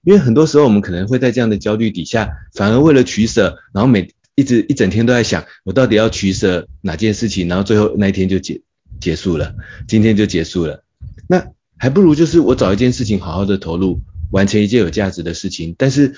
[0.05, 8.61] 因为很多时候我们可能会在这样的焦虑底下，反而为了取舍，然后每一直一整天都在想，我到底要取舍哪件事情，然后最后那一天就结
[9.01, 9.57] 结束了，
[9.89, 10.85] 今天就结束了。
[11.27, 15.75] 那还不如就是我找一件事情好好的投入，完成一件有价值的事情。
[15.79, 16.15] 但是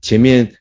[0.00, 0.54] 前面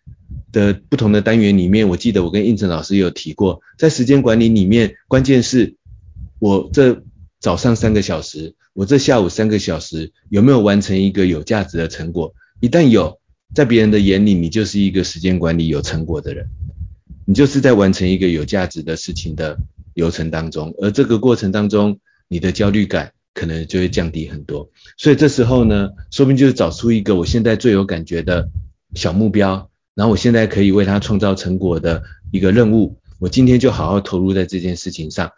[0.52, 5.78] 的不同的单元里面，我记得我跟应成老师有提过，在时间管理里面，关键是
[6.40, 7.02] 我这
[7.42, 8.56] 早上三个小时。
[8.74, 12.34] 我这下午三个小时有没有完成一个有价值的成果？
[12.62, 13.20] 一旦有，
[13.54, 16.48] 在别人的眼里，你就是一个时间管理有成果的人，
[17.26, 19.58] 你就是在完成一个有价值的事情的
[19.94, 22.00] 流程当中，而这个过程当中，
[22.30, 24.70] 你的焦虑感可能就会降低很多。
[24.96, 28.48] 所以这时候呢，说不定就是找出一个我现在最有感觉的
[28.94, 35.32] 小目标，然后我现在可以为它创造成果的一个任务，我今天就好好投入在这件事情上。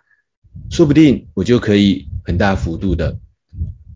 [0.69, 3.19] 说不定我就可以很大幅度的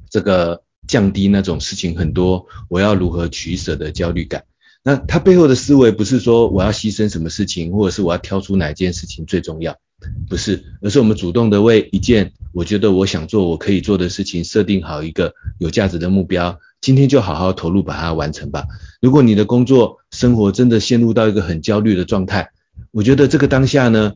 [0.10, 4.44] 这个降低那种事情很多，我要如何取舍的焦虑感。
[4.84, 9.76] 那他背后的思维不是说我要牺牲什么事情，或者是我要挑出哪件事情最重要，
[10.30, 18.66] 不是，而是我们主动的为一件我觉得我想做我可以做的事情设定好一个有价值的目标，今天就好好投入把它完成吧。
[19.02, 22.52] 如果你的工作生活真的陷入到一个很焦虑的状态，
[22.92, 24.14] 我觉得这个当下呢。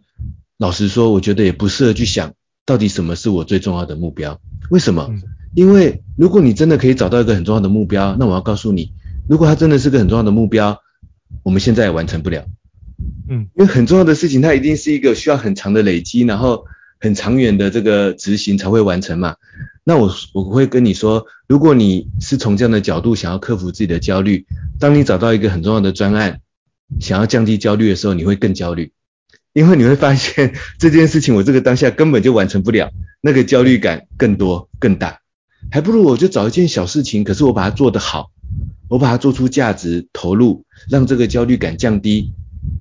[0.61, 2.33] 老实说，我觉得也不适合去想
[2.67, 4.39] 到底什么是我最重要的目标。
[4.69, 5.09] 为什么？
[5.55, 8.93] 因为如果你真的可以找到一个很重要的目标，那我要告诉你，
[9.27, 10.77] 如果它真的是个很重要的目标，
[11.41, 12.45] 我们现在也完成不了。
[13.27, 16.65] 嗯，因为很重要的事情，它一定是一个需要很长的累积，然后
[16.99, 19.37] 很长远的这个执行才会完成嘛。
[19.83, 24.45] 那我我会跟你说，如果你是从这样的角度想要克服自己的焦虑，
[24.79, 26.39] 当你找到一个很重要的专案，
[26.99, 28.91] 想要降低焦虑的时候，你会更焦虑。
[29.53, 35.19] 因为你会发现这件事情，我这个当下根本就完成不了，那个焦虑感更多更大，
[35.69, 38.31] 还不如我就找一件小事情，可是我把它做得好，
[38.87, 42.31] 我把它做出价值投入，让这个焦虑感降低，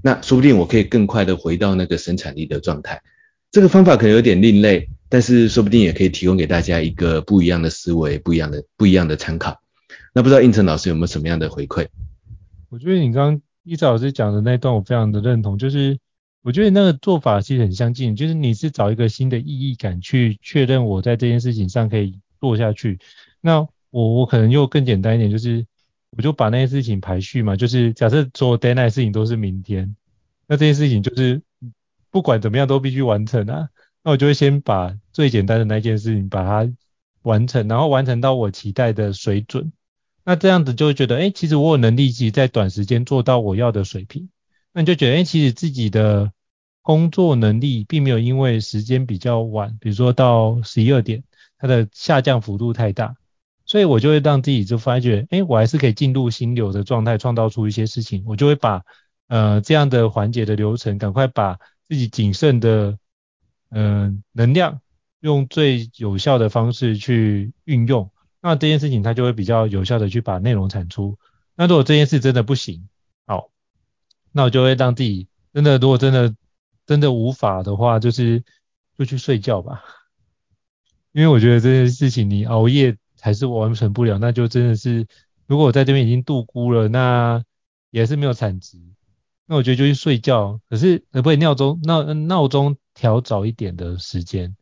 [0.00, 3.02] 那说不定我可以更快的回到那个生产力的状态。
[3.50, 9.60] 这个方法可能有点另类，但是说不定也可以提供给大家一个不一样的思维，不一样的不一样的参考。
[10.14, 11.88] 那不知道应成老师有没有什么样的回馈？
[12.68, 15.98] 我觉得你刚刚一昭老师讲的那一段，我非常的认同，就是。
[16.42, 22.98] 我觉得那个做法其实很相近，就是你是找一个新的意义感去确认我在这件事情上可以做下去。
[23.40, 25.66] 那我我可能又更简单一点，就是
[26.16, 29.94] 我就把那些事情排序嘛，就是假设所有 deadline 的事情都是明天，
[30.46, 31.42] 那这件事情就是
[32.10, 33.68] 不管怎么样都必须完成啊。
[34.02, 36.72] 那我就会先把最简单的那件事情把它
[37.20, 39.72] 完成，然后完成到我期待的水准。
[40.24, 44.30] 那这样子就会觉得，哎，其实我有能力其实在短时间做到我要的水平。
[44.72, 46.32] 那你就觉得，哎，其实自己的
[46.82, 51.24] 工作能力并没有因为时间比较晚，比如说到十一二点，
[51.58, 53.16] 它的下降幅度太大，
[53.66, 58.24] 所以我就会让自己就发觉，哎，我还是可以进入心流的状态，创造出一些事情。
[58.26, 58.82] 我就会把
[59.28, 62.98] 呃这样的环节的流程，赶快把自己仅剩的
[63.70, 64.80] 嗯、能量，
[65.20, 68.10] 用最有效的方式去运用。
[68.40, 71.18] 那这件事情它就会比较有效的去把内容产出。
[71.56, 72.88] 那如果这件事真的不行，
[73.26, 73.50] 好。
[74.32, 76.34] 那我就会让自己真的，如果真的
[76.86, 78.42] 真的无法的话，就是
[78.98, 79.82] 就去睡觉吧。
[81.12, 85.06] 因为我觉得这件事情你熬夜还是完成不了，那就真的是，
[85.46, 87.42] 如果我在这边已经度估了，那
[87.90, 88.78] 也是没有产值。
[89.46, 94.54] 那我觉得就去睡觉，可是可不可以闹钟闹闹钟调早一点的时间？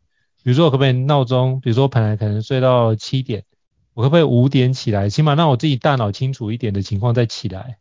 [0.43, 3.45] 比如说可不可以闹钟，比如说我本来可能睡到七点，
[3.93, 5.11] 我可不可以五点起来？
[5.11, 7.79] 起码让我自己大脑清楚一点的情况再起来。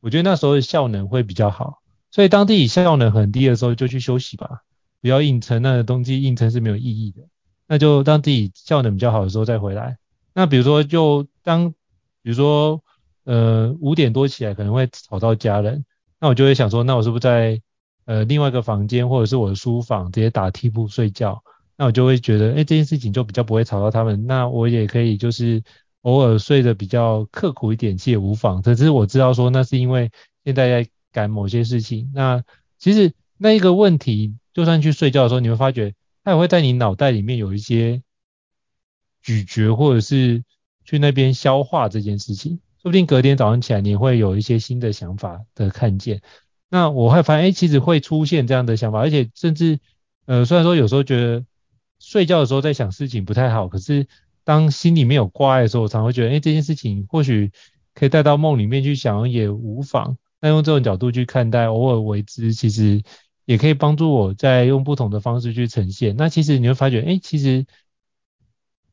[0.00, 4.62] 我觉得那时候的效能会比较好，所以当自己效能很低的时候就去休息吧，
[5.00, 7.22] 不要硬撑，那个东西硬撑是没有意义的。
[7.66, 9.98] 那就当自己效能比较好的时候再回来。
[10.34, 11.70] 那比如说就当，
[12.22, 12.82] 比如说
[13.24, 15.84] 呃五点多起来可能会吵到家人，
[16.18, 17.60] 那我就会想说，那我是不是在
[18.06, 21.42] 呃另外一个房间或者是我的书房直接打地铺睡觉，
[21.76, 24.26] 那我就会觉得，哎，这件事情就比较不会吵到他们。
[24.26, 25.62] 那我也可以就是
[26.02, 28.62] 偶尔睡得比较刻苦一点，其实也无妨。
[28.62, 30.10] 可是我知道说那是因为
[30.44, 32.10] 现在在赶某些事情。
[32.14, 32.42] 那
[32.78, 35.94] 其实那一个问题，就算去睡觉的时候，你会发觉
[36.24, 38.02] 它也会在你脑袋里面有一些
[39.22, 40.42] 咀嚼，或者是
[40.84, 42.60] 去那边消化这件事情。
[42.82, 46.22] 说不定隔天早上起来，你会有一些新的想法的看见。
[46.68, 49.80] 那我会发现，哎，其实会出现这样的想法，而且甚至，
[50.26, 51.44] 呃，虽然说有时候觉得。
[52.02, 54.06] 睡觉的时候在想事情不太好，可是
[54.44, 57.52] 当心里面有挂碍的时候，我常会觉得，哎，这件事情或许
[57.94, 60.16] 可以带到梦里面去想也无妨。
[60.40, 63.02] 那用这种角度去看待，偶尔为之，其实
[63.44, 66.16] 也可以帮助我再用不同的方式去呈现。
[66.16, 67.66] 那其实你会发觉，哎，其实，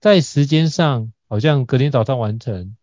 [0.02, 2.76] 在时间上好像隔天早上完成，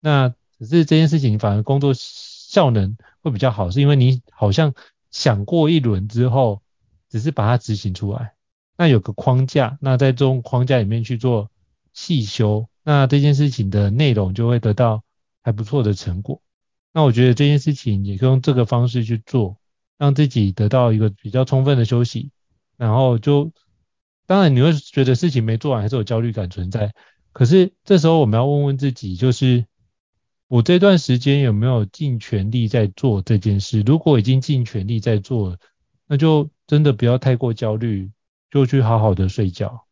[0.00, 4.74] 那只是这件事情反而工作效能会比较好，是因为你好像
[5.10, 6.62] 想过一轮之后，
[7.10, 8.32] 只是把它执行出来。
[8.78, 11.50] 那有个框架，那在这种框架里面去做
[11.96, 15.02] 细修，那这件事情的内容就会得到
[15.42, 16.42] 还不错的成果。
[16.92, 19.56] 那我觉得这件事情也可以用这个方式去做，
[19.96, 22.30] 让自己得到一个比较充分的休息。
[22.76, 23.50] 然后就，
[24.26, 26.94] 当然你会觉得事情没做完还是有焦虑感存在，
[27.32, 29.66] 可是这时候我们要问问自己，就是
[30.48, 33.80] 我这段时间有没有尽全力在做这件事？
[33.80, 35.58] 如果已经尽全力在做，
[36.06, 38.10] 那就真的不要太过焦虑。
[38.48, 39.85] 就去好好的睡觉，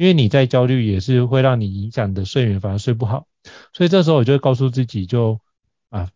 [0.00, 3.26] 因为你在焦虑也是会让你影响你的睡眠，反而睡不好。
[3.74, 5.40] 所以这时候我就告诉自己就，就
[5.90, 6.08] 啊，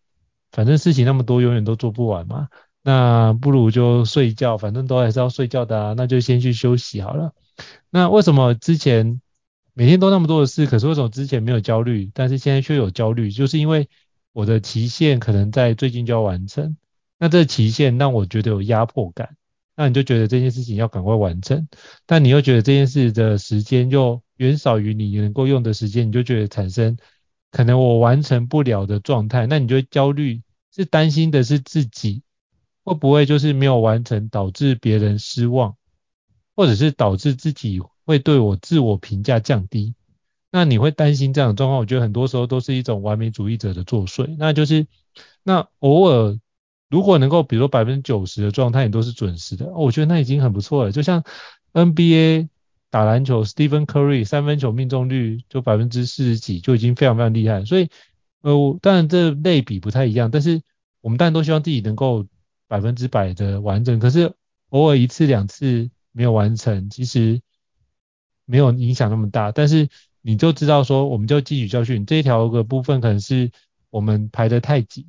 [0.53, 2.49] 反正事情那么多，永远都做不完嘛，
[2.82, 7.35] 那不如就睡觉，反正都还是要睡觉的啊，那就先去休息好了。
[7.91, 9.20] 那为什么之前
[9.74, 13.30] 每天都那么多的事，可是为什么之前没有焦虑，但是现在却有焦虑？
[13.30, 13.91] 就是因为
[14.32, 16.78] 我的期限可能在最近就要完成，
[17.18, 19.37] 那这期限让我觉得有压迫感。
[19.77, 21.66] 那你就觉得这件事情要赶快完成，
[22.07, 26.97] 但你又觉得这件事的时间又远少于你能够用的时间，你就觉得产生
[27.51, 32.22] 可能我完成不了的状态，那你就会焦虑，是担心的是自己
[32.85, 35.77] 会不会就是没有完成导致别人失望，
[36.55, 39.97] 或者是导致自己会对我自我评价降低，
[40.53, 44.87] 那你会担心这样的状况，我觉得很多时候都是一种完美主义者的作祟，那就是
[45.43, 46.39] 那偶尔。
[46.91, 50.93] 如果能够，比如说百分之九十的状态你都是准时的，哦，我觉得那已经很不错了。
[50.93, 51.24] 就像
[51.72, 52.49] NBA
[52.91, 57.64] 打篮球，Stephen Curry 三分球命中率就百分之四十几，就已经非常非常厉害。
[57.64, 57.89] 所以，
[58.43, 60.62] 呃，当然这类比不太一样，但是
[61.01, 62.26] 我们当然都希望自己能够
[62.68, 63.99] 百分之百的完整。
[63.99, 64.32] 可是
[64.68, 67.41] 偶尔一次两次没有完成，其实
[68.45, 69.51] 没有影响那么大。
[69.51, 69.89] 但是
[70.20, 73.51] 你就知道说，我们就汲取教训，这一条的部分可能是
[73.91, 75.07] 我们排得太紧，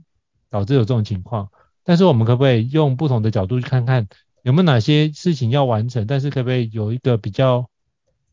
[0.49, 1.49] 导致有这种情况。
[1.86, 4.07] 但是我们可不可以用不同的角度去看看
[4.41, 6.07] 有没有哪些事情要完成？
[6.07, 7.69] 但是可不可以有一个比较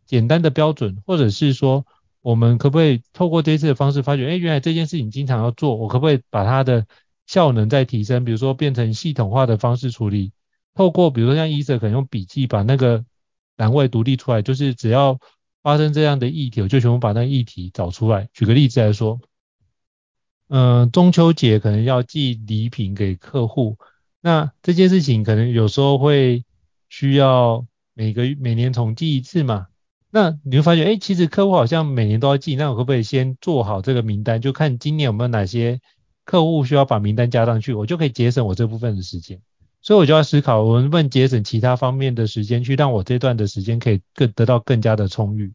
[0.07, 1.87] 简单的标准，或者是说
[2.23, 6.87] 我们可不可以透过这次的方式发觉，哎，原来这件事情经常要做，我可不可以把它的
[7.27, 8.25] 效能再提升？
[8.25, 10.33] 比如说变成系统化的方式处理，
[10.75, 13.05] 透过比如说像医生可能用笔记把那个
[13.59, 15.19] 栏位独立出来，就是只要
[15.63, 18.29] 发生这样的议题，我就全部把那个议题找出来。
[18.33, 19.21] 举个例子来说。
[20.55, 23.79] 嗯、中秋节可能要寄礼品给客户，
[24.21, 26.45] 那这件事情可能有时候会
[26.91, 29.69] 需要每个每年重寄一次嘛。
[30.11, 35.81] 那你会发现，哎，其实客户好像每年都要寄，那我可不可以先做好这个名单，就看今年有没有哪些
[36.27, 39.41] 客户需要把名单加上去，我就可以节省我这部分的时间。
[39.81, 45.55] 所以我就要思考，我能不能节省其他方面的时间，去让我这段的时间可以更得到更加的充裕。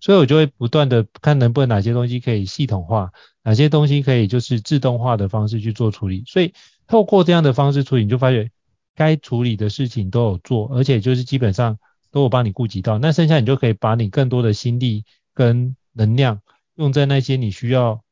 [0.00, 3.12] 所以我就会不断的看能不能哪些东西可以系统化，
[3.42, 6.24] 哪些东西可以就是自动化的方式去做处理。
[6.26, 6.52] 所以
[6.86, 8.50] 透过这样的方式处理，你就发现
[8.94, 11.78] 该处理的事情都有做，而且就是基本上
[12.10, 12.98] 都有帮你顾及到。
[12.98, 15.04] 那剩下你就可以把你更多的心力
[15.34, 16.40] 跟能量
[16.76, 18.02] 用在那些你需要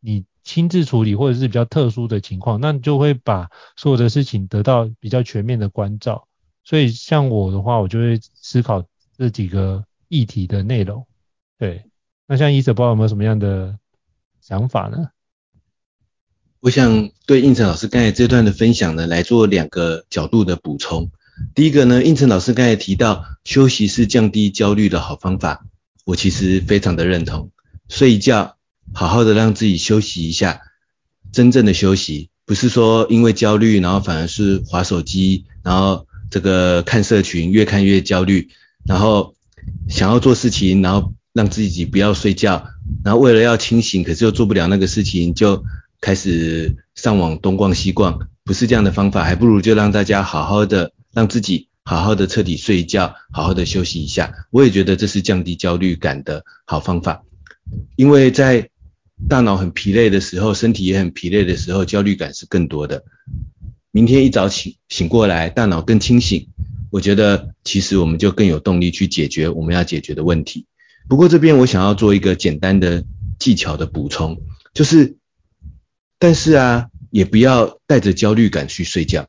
[0.00, 6.26] 你亲自处理或者是比较特殊的情况，那你就会把所有的事情得到比较全面的关照。
[6.64, 8.84] 所以像我的话，我就会思考
[9.16, 9.84] 这几个。
[10.10, 11.06] 议题的内容，
[11.56, 11.84] 对，
[12.26, 13.78] 那像医者不知道有没有什么样的
[14.40, 15.10] 想法呢？
[16.58, 21.12] 我想对应成老师刚才这段的分享呢，来做两个角度的补充。
[21.54, 25.64] 第一个呢，应成老师刚才提到休息是降低焦虑的好方法，
[26.04, 27.52] 我其实非常的认同。
[27.88, 28.56] 睡一觉，
[28.92, 30.60] 好好的让自己休息一下，
[31.30, 38.48] 真正的休息，不是说因为焦虑，然后反而是滑手机，然后这个看社群，越看越焦虑，
[38.84, 39.36] 然后。
[39.88, 42.64] 想要做事情，然后让自己不要睡觉，
[43.04, 45.64] 然后为了要清醒，可是又做不了那个事情，就
[46.00, 54.32] 开始上网东逛西逛，不是这样的方法，还不如就让大家好好的让自己好好的彻底睡一觉，好好的休息一下。
[54.50, 57.22] 我也觉得这是降低焦虑感的好方法，
[57.96, 58.68] 因为在
[59.28, 63.04] 大脑很疲累的时候，身体也很疲累的时候，焦虑感是更多的。
[63.92, 66.48] 明天一早醒醒过来，大脑更清醒，
[66.90, 70.66] 我觉得其实我们就更有动力去解决我们要解决的问题。
[71.08, 73.04] 不过这边我想要做一个简单的
[73.38, 74.40] 技巧的补充，
[74.74, 75.16] 就是，
[76.18, 79.28] 但是啊，也不要带着焦虑感去睡觉，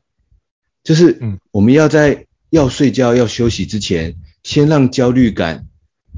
[0.84, 5.66] 就是，嗯，我们要在要睡觉要休息之前，先让焦虑感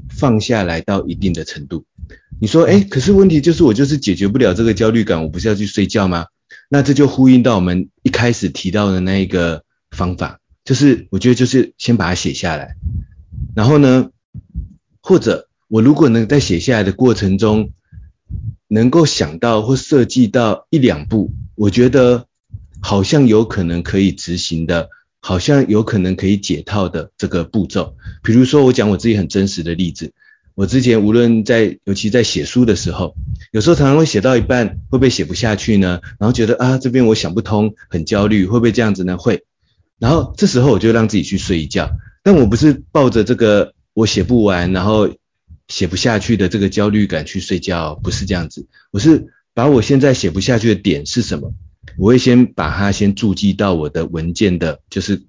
[0.09, 1.85] 放下来到一定的程度。
[2.39, 6.25] 你说，诶，可是问题就是我就是解决不了这个焦虑感，我不是要去睡觉吗？
[6.69, 12.75] 那这就呼应到我们一开始提到的那一个方法，就是我觉得就是先把它写下来，
[13.55, 14.09] 然后呢，
[14.99, 17.69] 或者我如果能在写下来的过程中，
[18.67, 22.25] 能够想到或设计到一两步，我觉得
[22.81, 24.89] 好像有可能可以执行的，
[25.19, 30.13] 好像有可能可以解套的这个步骤，比如说我讲我自己很真实的例子。
[30.55, 33.13] 我之前无论在，尤其在写书的时候，
[33.51, 36.01] 有时候常常会写到一半，会不会写不下去呢？
[36.17, 39.17] 然后觉得啊，这边我想不通，很焦虑，会不会这样子呢？
[39.17, 39.43] 会。
[39.99, 41.91] 然后这时候我就让自己去睡一觉，
[42.23, 45.09] 但我不是抱着这个我写不完，然后
[45.67, 48.67] 写不下去的这个焦虑感去睡觉，不是这样子。
[48.91, 51.53] 我是把我现在写不下去的点是什么，
[51.97, 55.23] 我会先把它先注记到我的文件的，就是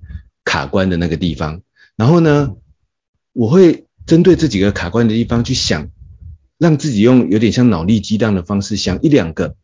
[0.45, 1.63] 卡关的那个地方。
[1.97, 2.55] 然后呢，
[3.33, 3.83] 我会。
[4.07, 5.91] 针对这几个卡关的地方去想，
[6.59, 9.57] 让自己用有点像脑力激荡的方式想一两个，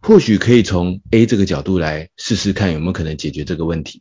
[0.00, 4.00] 或许可以从 A 这个角度来试试看有没有可能解决这个问题，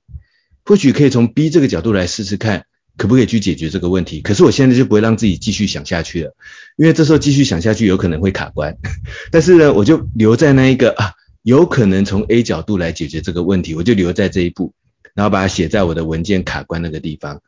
[0.66, 2.66] 或许可以从 B 这个角度来试试看
[2.98, 4.22] 可不可以去解决这个问题。
[4.22, 6.36] 可是我现在就不会让自己继续想下去了，
[6.76, 8.76] 因为这时候继续想下去有可能会卡关。
[9.32, 11.14] 但是呢，我就留在那一个啊，
[11.44, 14.74] 有可能从 A 角度来解决这个问题，我就留在这一步，
[15.14, 17.42] 然后把它写在我的文件卡关那个地方。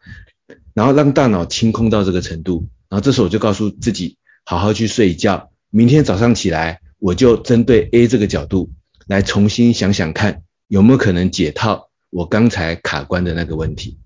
[0.74, 5.50] 然后让大脑清空到这个程度，然后这时候我就告诉自己，好好去睡一觉。
[5.72, 8.70] 明天早上起来，我就针对 A 这个角度
[9.08, 13.98] 来重新想想看，有没有可能解套我刚才卡关的那个问题。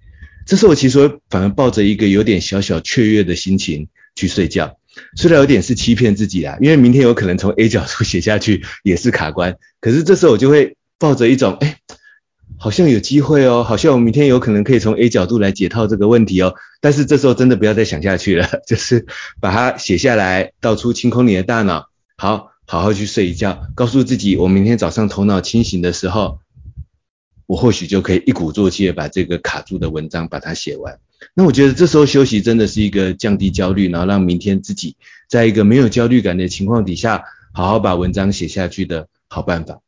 [0.46, 4.78] 这时候我其实反而抱着一个有点小小雀跃的心情去睡觉，
[5.16, 11.78] 虽然有点是欺骗自己啦，因为明天有可能从 A 角度写下去也是卡关，可是这时候我就会抱着一种，哎。
[12.58, 16.54] 好像有机会哦，好像我明天有可能可以从 A 角度来解套这个问题哦。
[16.80, 19.08] 但是这时候真的不要再想下去了， 就是
[19.40, 21.88] 把它写下来，到处清空你的大脑，
[22.18, 26.41] 好，好好去睡一觉，告诉自己，我明天早上头脑清醒的时候，
[27.52, 30.98] 我或许就可以一鼓作气的把这个卡住的文章把它写完。
[31.34, 34.96] 那我觉得这时候休息真的是一个降低焦虑，然后让明天自己
[35.28, 39.82] 在一个没有焦虑感的情况底下，好好把文章写下去的好办法。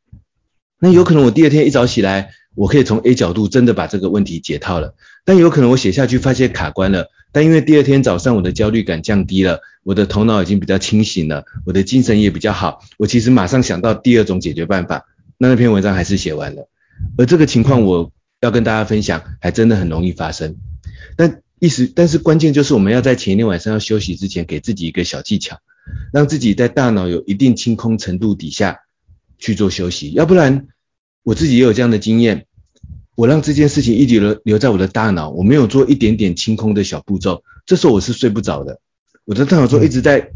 [0.78, 2.32] 那有可能我第二天一早起来。
[2.56, 4.94] 我可以从 A 角度真的把这个问题解套了，
[5.24, 15.04] 但有可能我写下去发现卡关了，但因为第二天早上我的焦虑感降低了，我的头脑已经比较清醒了，我的精神也比较好，我其实马上想到第二种解决办法，
[15.36, 16.68] 那那篇文章还是写完了。
[17.16, 20.56] 而这个情况我要跟大家分享，还真的很容易发生。
[21.16, 25.58] 但意思，但是关键就是我们要在前一天晚上要休息之前，给自己一个小技巧，
[26.12, 28.80] 让自己在大脑有一定清空程度底下
[29.38, 30.68] 去做休息，要不然。
[31.22, 32.44] 我自己也有这样的经验，
[33.16, 38.78] 我让这件事情一直留留在我的大脑，我没有做一点点清空的小步骤，这时候我是睡不着的。
[39.24, 40.32] 我的大脑中一直在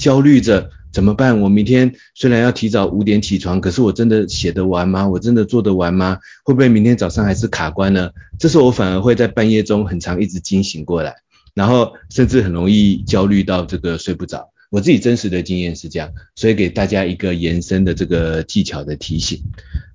[0.00, 1.40] 焦虑着怎么办？
[1.40, 5.08] 我明天虽然要提早五点起床，可是我真的写得完吗？
[5.08, 6.18] 我真的做得完吗？
[6.44, 8.10] 会不会明天早上还是卡关呢？
[8.38, 11.14] 这时候我反而会在半夜中很长一直惊醒过来，
[11.54, 14.50] 然后甚至很容易焦虑到这个睡不着。
[14.70, 19.42] 我自己真实的经验是这样，所以给大家一个延伸的这个技巧的提醒。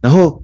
[0.02, 0.44] 然后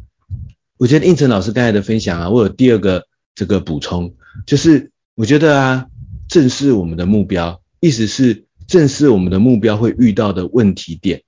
[0.78, 5.86] 我觉得应成老师刚才的分享啊，我有第二个这个补充，就是我觉得啊，
[6.28, 11.24] 正视我们的目标，意思是正视我们的目标会遇到的问题点，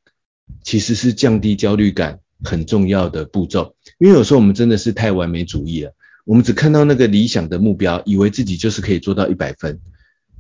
[0.63, 3.75] 其实是降低焦虑感很重要的步骤。
[3.99, 5.93] 因为有时候我们真的是太完美主义了，
[6.25, 9.79] 我们只看到那个理想的目标，以为自己就是可以做到一百分。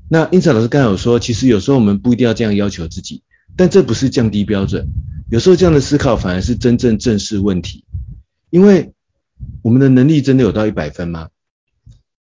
[0.09, 3.23] 那胤丞老师刚才有说，其实有时候我们不一定要这样要求自己，
[3.55, 4.87] 但这不是降低标准。
[5.31, 7.83] 有时候这样的思考反而是真正正视问题，
[8.51, 8.93] 因为
[9.63, 11.29] 我们的能力真的有到一百分吗？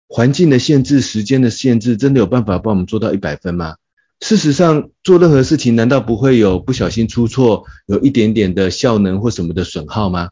[0.07, 3.77] 环境的限制、时间的限制，真的有办法帮我们做到一百分吗？
[4.21, 10.29] 事实上，做任何事情难道不会有不小心出错，有一点点的效能或什么的损耗吗？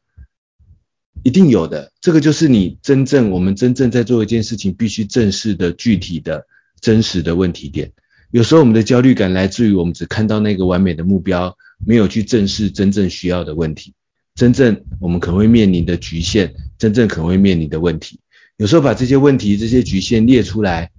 [1.24, 1.92] 一定有的。
[2.00, 6.48] 这个就是你真正我们真正在做一件事情必须正视的具体的。
[6.82, 7.92] 真实的问题点，
[8.32, 13.94] 有时候我们的焦虑感来自于我们只看到那个完美的目标，没有去正视真正需要的问题，
[14.34, 18.22] 真正我们可能会面临的局限，真正可能会面临的问题。
[18.56, 20.90] 有时候把这些问题、这些局限列出来，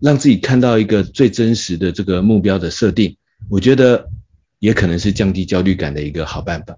[0.00, 3.16] 让自己看到一个最真实的这个目标的设定，
[3.48, 4.08] 我觉得
[4.58, 6.76] 也可能是降低焦虑感的一个好办法。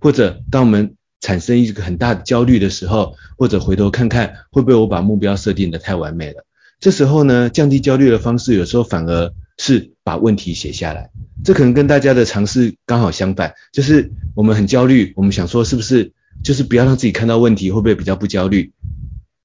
[0.00, 6.44] 或者当我们产生一个很大的焦虑的时候，或者回头看看会不会我把目标设定得太完美了，
[6.80, 11.10] 这时候呢，降低焦虑的方式有时候反而是把问题写下来。
[11.42, 16.12] 这可能跟大家的尝试刚好相反，就是我们很焦虑，我们想说是不是
[16.42, 18.72] 就是不要让自己看到问题，会不会比较不焦虑？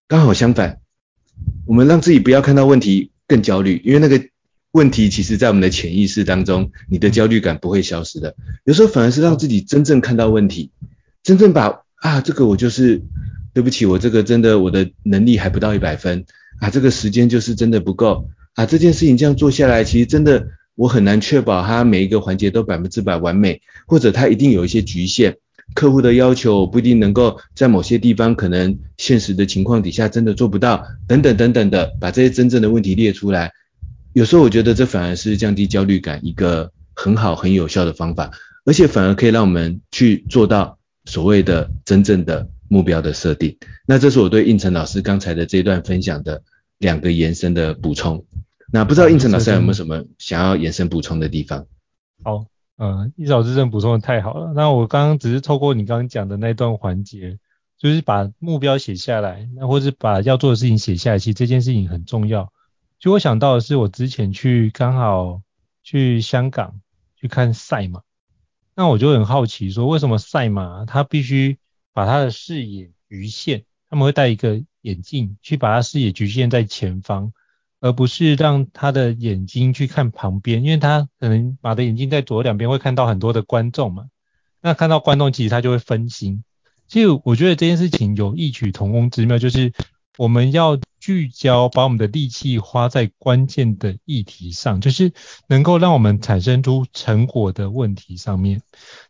[0.07, 0.78] 刚好相反，
[1.69, 4.19] 我们让自己不要看到问题更焦虑，因为那个
[4.71, 8.35] 问题其实在我们的潜意识当中，你的焦虑感不会消失的。
[8.65, 10.71] 有时候反而是让自己真正看到问题，
[11.21, 13.03] 真正把啊这个我就是
[13.53, 16.25] 对不起，我这个真的我的能力还不到一百分
[16.59, 20.47] 啊，这个时间就是真的不够啊，这件事情这样做下来，其实真的。
[20.75, 25.35] 我很难确保它每一个环节都百分之百完美，或者它一定有一些局限，
[25.75, 33.51] 客户的要求不一定能够在某些地方可能现实的情况底下真的做不到，等等等等的，把这些真正的问题列出来。
[34.13, 38.31] 有时候我觉得这反而是降低焦虑感一个很好很有效的方法，
[38.65, 43.55] 而且反而可以让我们去做到所谓的真正的目标的设定。
[43.85, 46.41] 那这是我对应成老师刚才的这一段分享的
[46.79, 48.25] 两个延伸的补充。
[48.71, 51.65] 那不知道应成老师有没有什么想要延伸补充的地方？
[52.23, 52.45] 好，
[52.79, 54.53] 呃，胤丞老师真的补充的太好了。
[54.55, 57.37] 那我刚刚只是透过你刚刚讲的那段环节，
[57.77, 62.53] 就是把目标写下来，那或是把要做的事情写下来，其实这件事情很重要。
[62.97, 65.41] 就我想到的是，我之前去刚好
[65.83, 66.79] 去香港
[67.17, 68.01] 去看赛马，
[68.75, 71.57] 那我就很好奇说，为什么赛马它必须
[71.91, 73.65] 把它的视野局限？
[73.89, 77.33] 他们会戴一个眼镜去把它视野局限在前方。
[77.81, 84.07] 而不是让他的眼睛去看旁边，因为他可能马的眼睛在左右两边会看到很多的观众嘛，
[84.61, 86.43] 那看到观众其实他就会分心。
[86.87, 89.71] 其实我觉得这件事情有异曲同工之妙，就是
[90.19, 90.77] 我们要。
[91.01, 95.13] 聚焦，把我们的力气花在关键的议题上，就是
[95.47, 98.61] 能够让我们产生出成果的问题上面。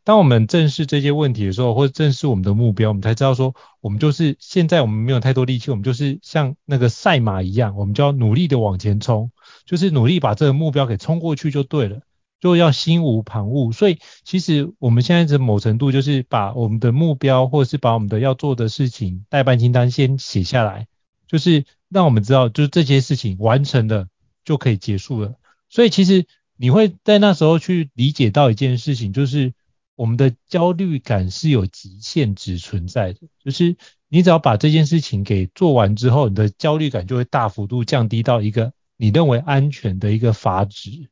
[0.04, 9.32] 当我们正视这些问题的时候，或者正视我们的目标，我们才知道说，我们就是现在我们没有太多力气，我们就是像那个赛马一样，我们就要努力的往前冲，
[9.66, 12.02] 就是努力把这个目标给冲过去就对了，
[12.40, 13.74] 就要心无旁骛。
[13.74, 20.86] 所以，其实我们现在的某程度就是把我们的目标，或者是把我们的要做的事情待办清单先写下来，
[21.30, 21.64] 就是。
[21.92, 24.10] 让我们知道，就是这些事情完成了
[24.46, 25.34] 就可以结束了。
[25.70, 29.56] 所以其实你会在那时候去理解到一件事情，就是
[29.96, 33.22] 我们的焦虑感是有极限值存在的。
[33.44, 33.76] 就是
[34.08, 41.10] 你只要把这件事情给做完之后，你的焦虑感就会大幅度降低到一个你认为安全的一个阀值。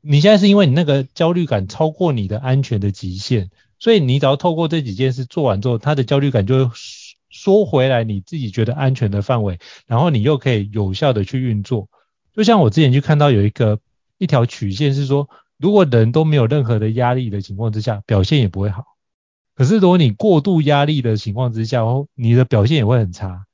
[0.00, 6.74] 你现在是因为你那个焦虑感超过你的安全的极限，所以你只要透过这几件事做完之后，他的焦虑感就会。
[7.38, 11.88] 缩回来你自己觉得安全的范围，然后你又可以有效的去运作。
[12.34, 13.78] 就像我之前去看到有一个
[14.18, 18.84] 一条曲线是说，如果人都没有任何的压力的情况之下，表现也不会好。
[19.54, 21.82] 可是如果你过度压力的情况之下，
[22.14, 23.44] 你的表现也会很差。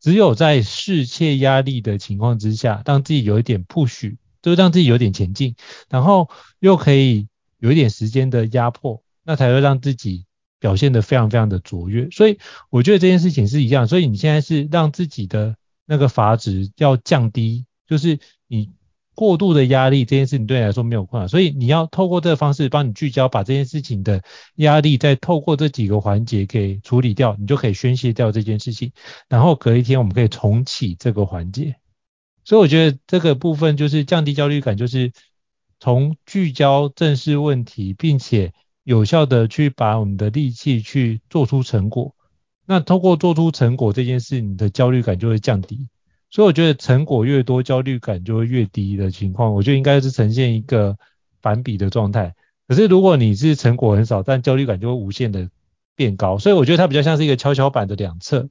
[0.00, 5.54] 只有在适切压力的情况之下，让自己有一点 push，就是让自己有点前进，
[5.88, 6.28] 然后
[6.58, 7.28] 又可以
[7.58, 10.26] 有一点时间的压迫，那才会让自己。
[10.64, 12.38] 表现得非常非常的卓越，所以
[12.70, 18.70] 我觉得这件事情是一样，所以你现在是让自己的那个阀值要降低，就是你
[19.14, 24.22] 过度的压力这件事情对你来说没有困难，所以你要透过这个方式帮你聚焦，把这件事情的
[24.54, 28.92] 压力再透过这几个环节给处理掉，你就可以宣泄掉这件事情，
[29.28, 31.76] 然后隔一天我们可以重启这个环节，
[32.42, 35.12] 所以我觉得这个部分就是降低焦虑感，就是
[35.78, 38.54] 从聚焦正视问题，并且。
[38.84, 42.14] 有效的去把我们的力气去做出成果，
[42.66, 45.88] 那通过做出成果这件事，你的焦虑感就会降低。
[46.30, 50.96] 所以我觉得成果越多，焦虑感就会越低的情况，我觉得应该是呈现一个
[51.40, 52.34] 反比的状态。
[52.68, 55.48] 可是如果你是成果很少，但焦虑感就会无限的
[55.94, 56.38] 变高。
[56.38, 58.48] 所以我觉得它比较像是一个跷跷板的两侧，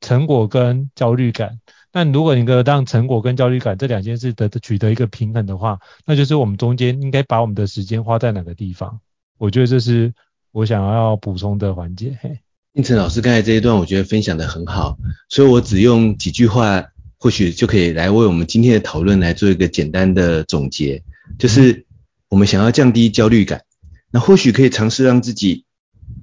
[0.00, 1.60] 成果跟焦虑感。
[1.92, 9.00] 但如果你能让成果跟焦虑感这两件事得取得一个平衡的话，那就是我们中间应该把我们的时间花在哪个地方。
[9.38, 10.14] 我觉得这是
[10.52, 12.16] 我想要补充的环节。
[12.20, 12.40] 嘿，
[12.72, 16.84] 胤丞老师刚才这一段，我觉得分享的很好，所以我只用几句话，
[17.18, 21.02] 或许就可以来为我们今天的讨论来做一个简单的总结。
[21.38, 21.84] 就是
[22.28, 23.64] 我们想要降低焦虑感，
[24.10, 25.64] 那或许可以尝试让自己，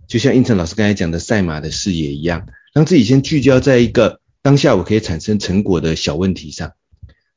[0.08, 6.74] 就像应成老师刚才讲的赛马的视野一样，让自己先聚焦在一个当下我可以产生成果的小问题上，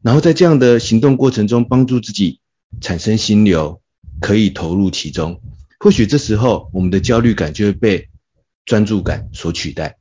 [0.03, 2.41] 然后在这样的行动过程中，帮助自己
[2.81, 3.83] 产生心流，
[4.21, 5.41] 可以投入其中。
[5.87, 8.09] 或许这时候我们的焦虑感就会被
[8.65, 9.99] 专注感所取代，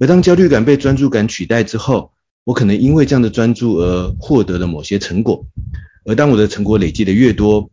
[0.00, 2.12] 而当焦虑感被专注感取代之后，
[2.44, 5.44] 我可能因为这样的专注而获得了某些成果。
[6.06, 7.70] 而当我的成果累积的越多，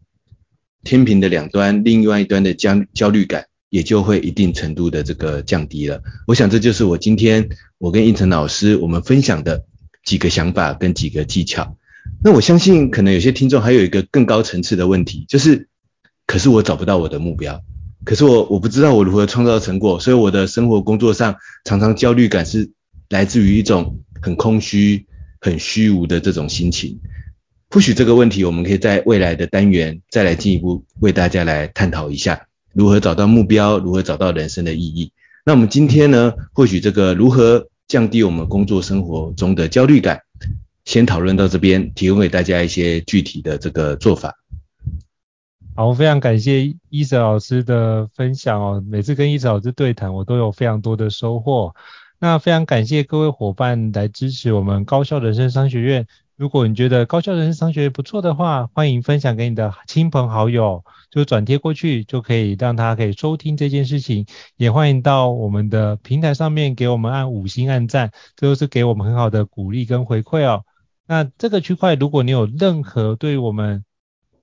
[0.83, 6.03] 天平的两端，另外一端的焦焦虑感也就会一定程度的这个降低了。
[6.27, 9.63] 我想这就是我今天我跟胤丞老师我们分享的
[10.03, 11.77] 几个想法跟几个技巧。
[12.21, 15.68] 那我相信可能有些听众还有一个更高层次的问题，就是
[16.29, 17.59] 可是我找不到我的目标，
[18.05, 22.69] 可是我我不知道我如何创造成果，所以我的生活工作上常常焦虑感是
[23.09, 25.07] 来自于一种很空虚、
[25.41, 26.99] 很虚无的这种心情。
[27.71, 35.11] 或许这个问题，我们可以在未来的单元再来进一步为大家来探讨一下，如何找到目标，如何找到人生的意义。
[35.43, 40.21] 那我们今天呢，或许这个如何降低我们工作生活中的焦虑感，
[40.85, 44.35] 先讨论到这边，提供给大家一些具体的这个做法。
[45.79, 48.83] 好，非常感谢伊泽老师的分享哦。
[48.85, 51.73] 每次跟伊泽老师对谈，我都有非常多的收获。
[52.19, 56.05] 那非常感谢各位伙伴来支持我们高校人生商学院。
[56.35, 64.25] 如果你觉得高校人生商学院不错的话，欢迎分享给你的亲朋好友，就转贴过去，就可以让他可以收听这件事情。
[64.57, 70.65] 也欢迎到我们的平台上面给我们按五星按赞，这都是给我们很好的鼓励跟回馈哦。
[71.07, 73.85] 那这个区块，如果你有任何对我们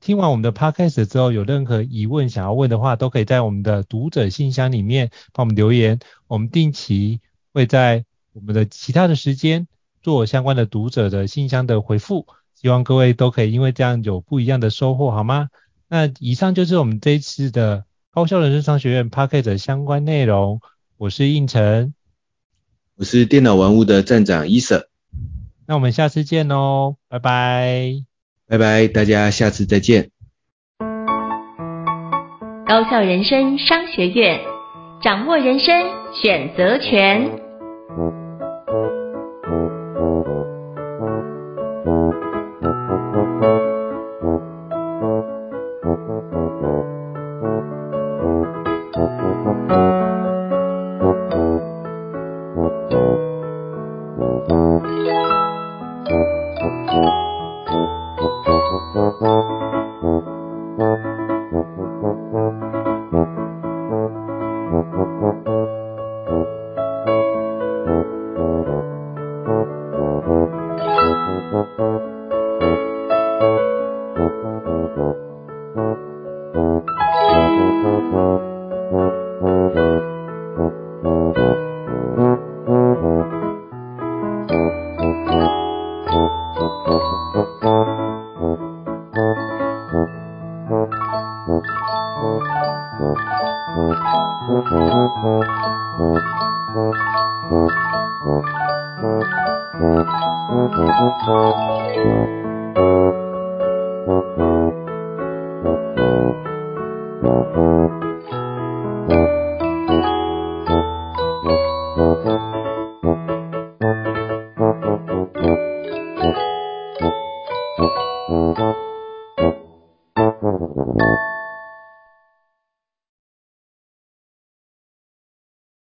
[0.06, 5.98] 听完我们的 podcast 之后有任何疑问想要问的话，都可以在我们的读者信箱里面帮我们留言，
[6.28, 7.20] 我们定期
[7.52, 9.66] 会在我们的其他的时间。
[10.04, 15.48] 做相关的读者的信箱的回复，希望各位都可以因为这样有不一样的收获，好吗？
[15.88, 20.60] 那以上就是我们这一次的高效人生商学院 Podcast 相关内容。
[20.98, 21.92] 我是胤丞，
[22.94, 24.88] 我是电脑玩物的站长伊舍。
[25.66, 28.04] 那我们下次见喽，拜拜，
[28.48, 30.10] 拜拜，大家下次再见。
[32.66, 34.40] 高校人生商学院，
[35.02, 37.30] 掌握人生选择权。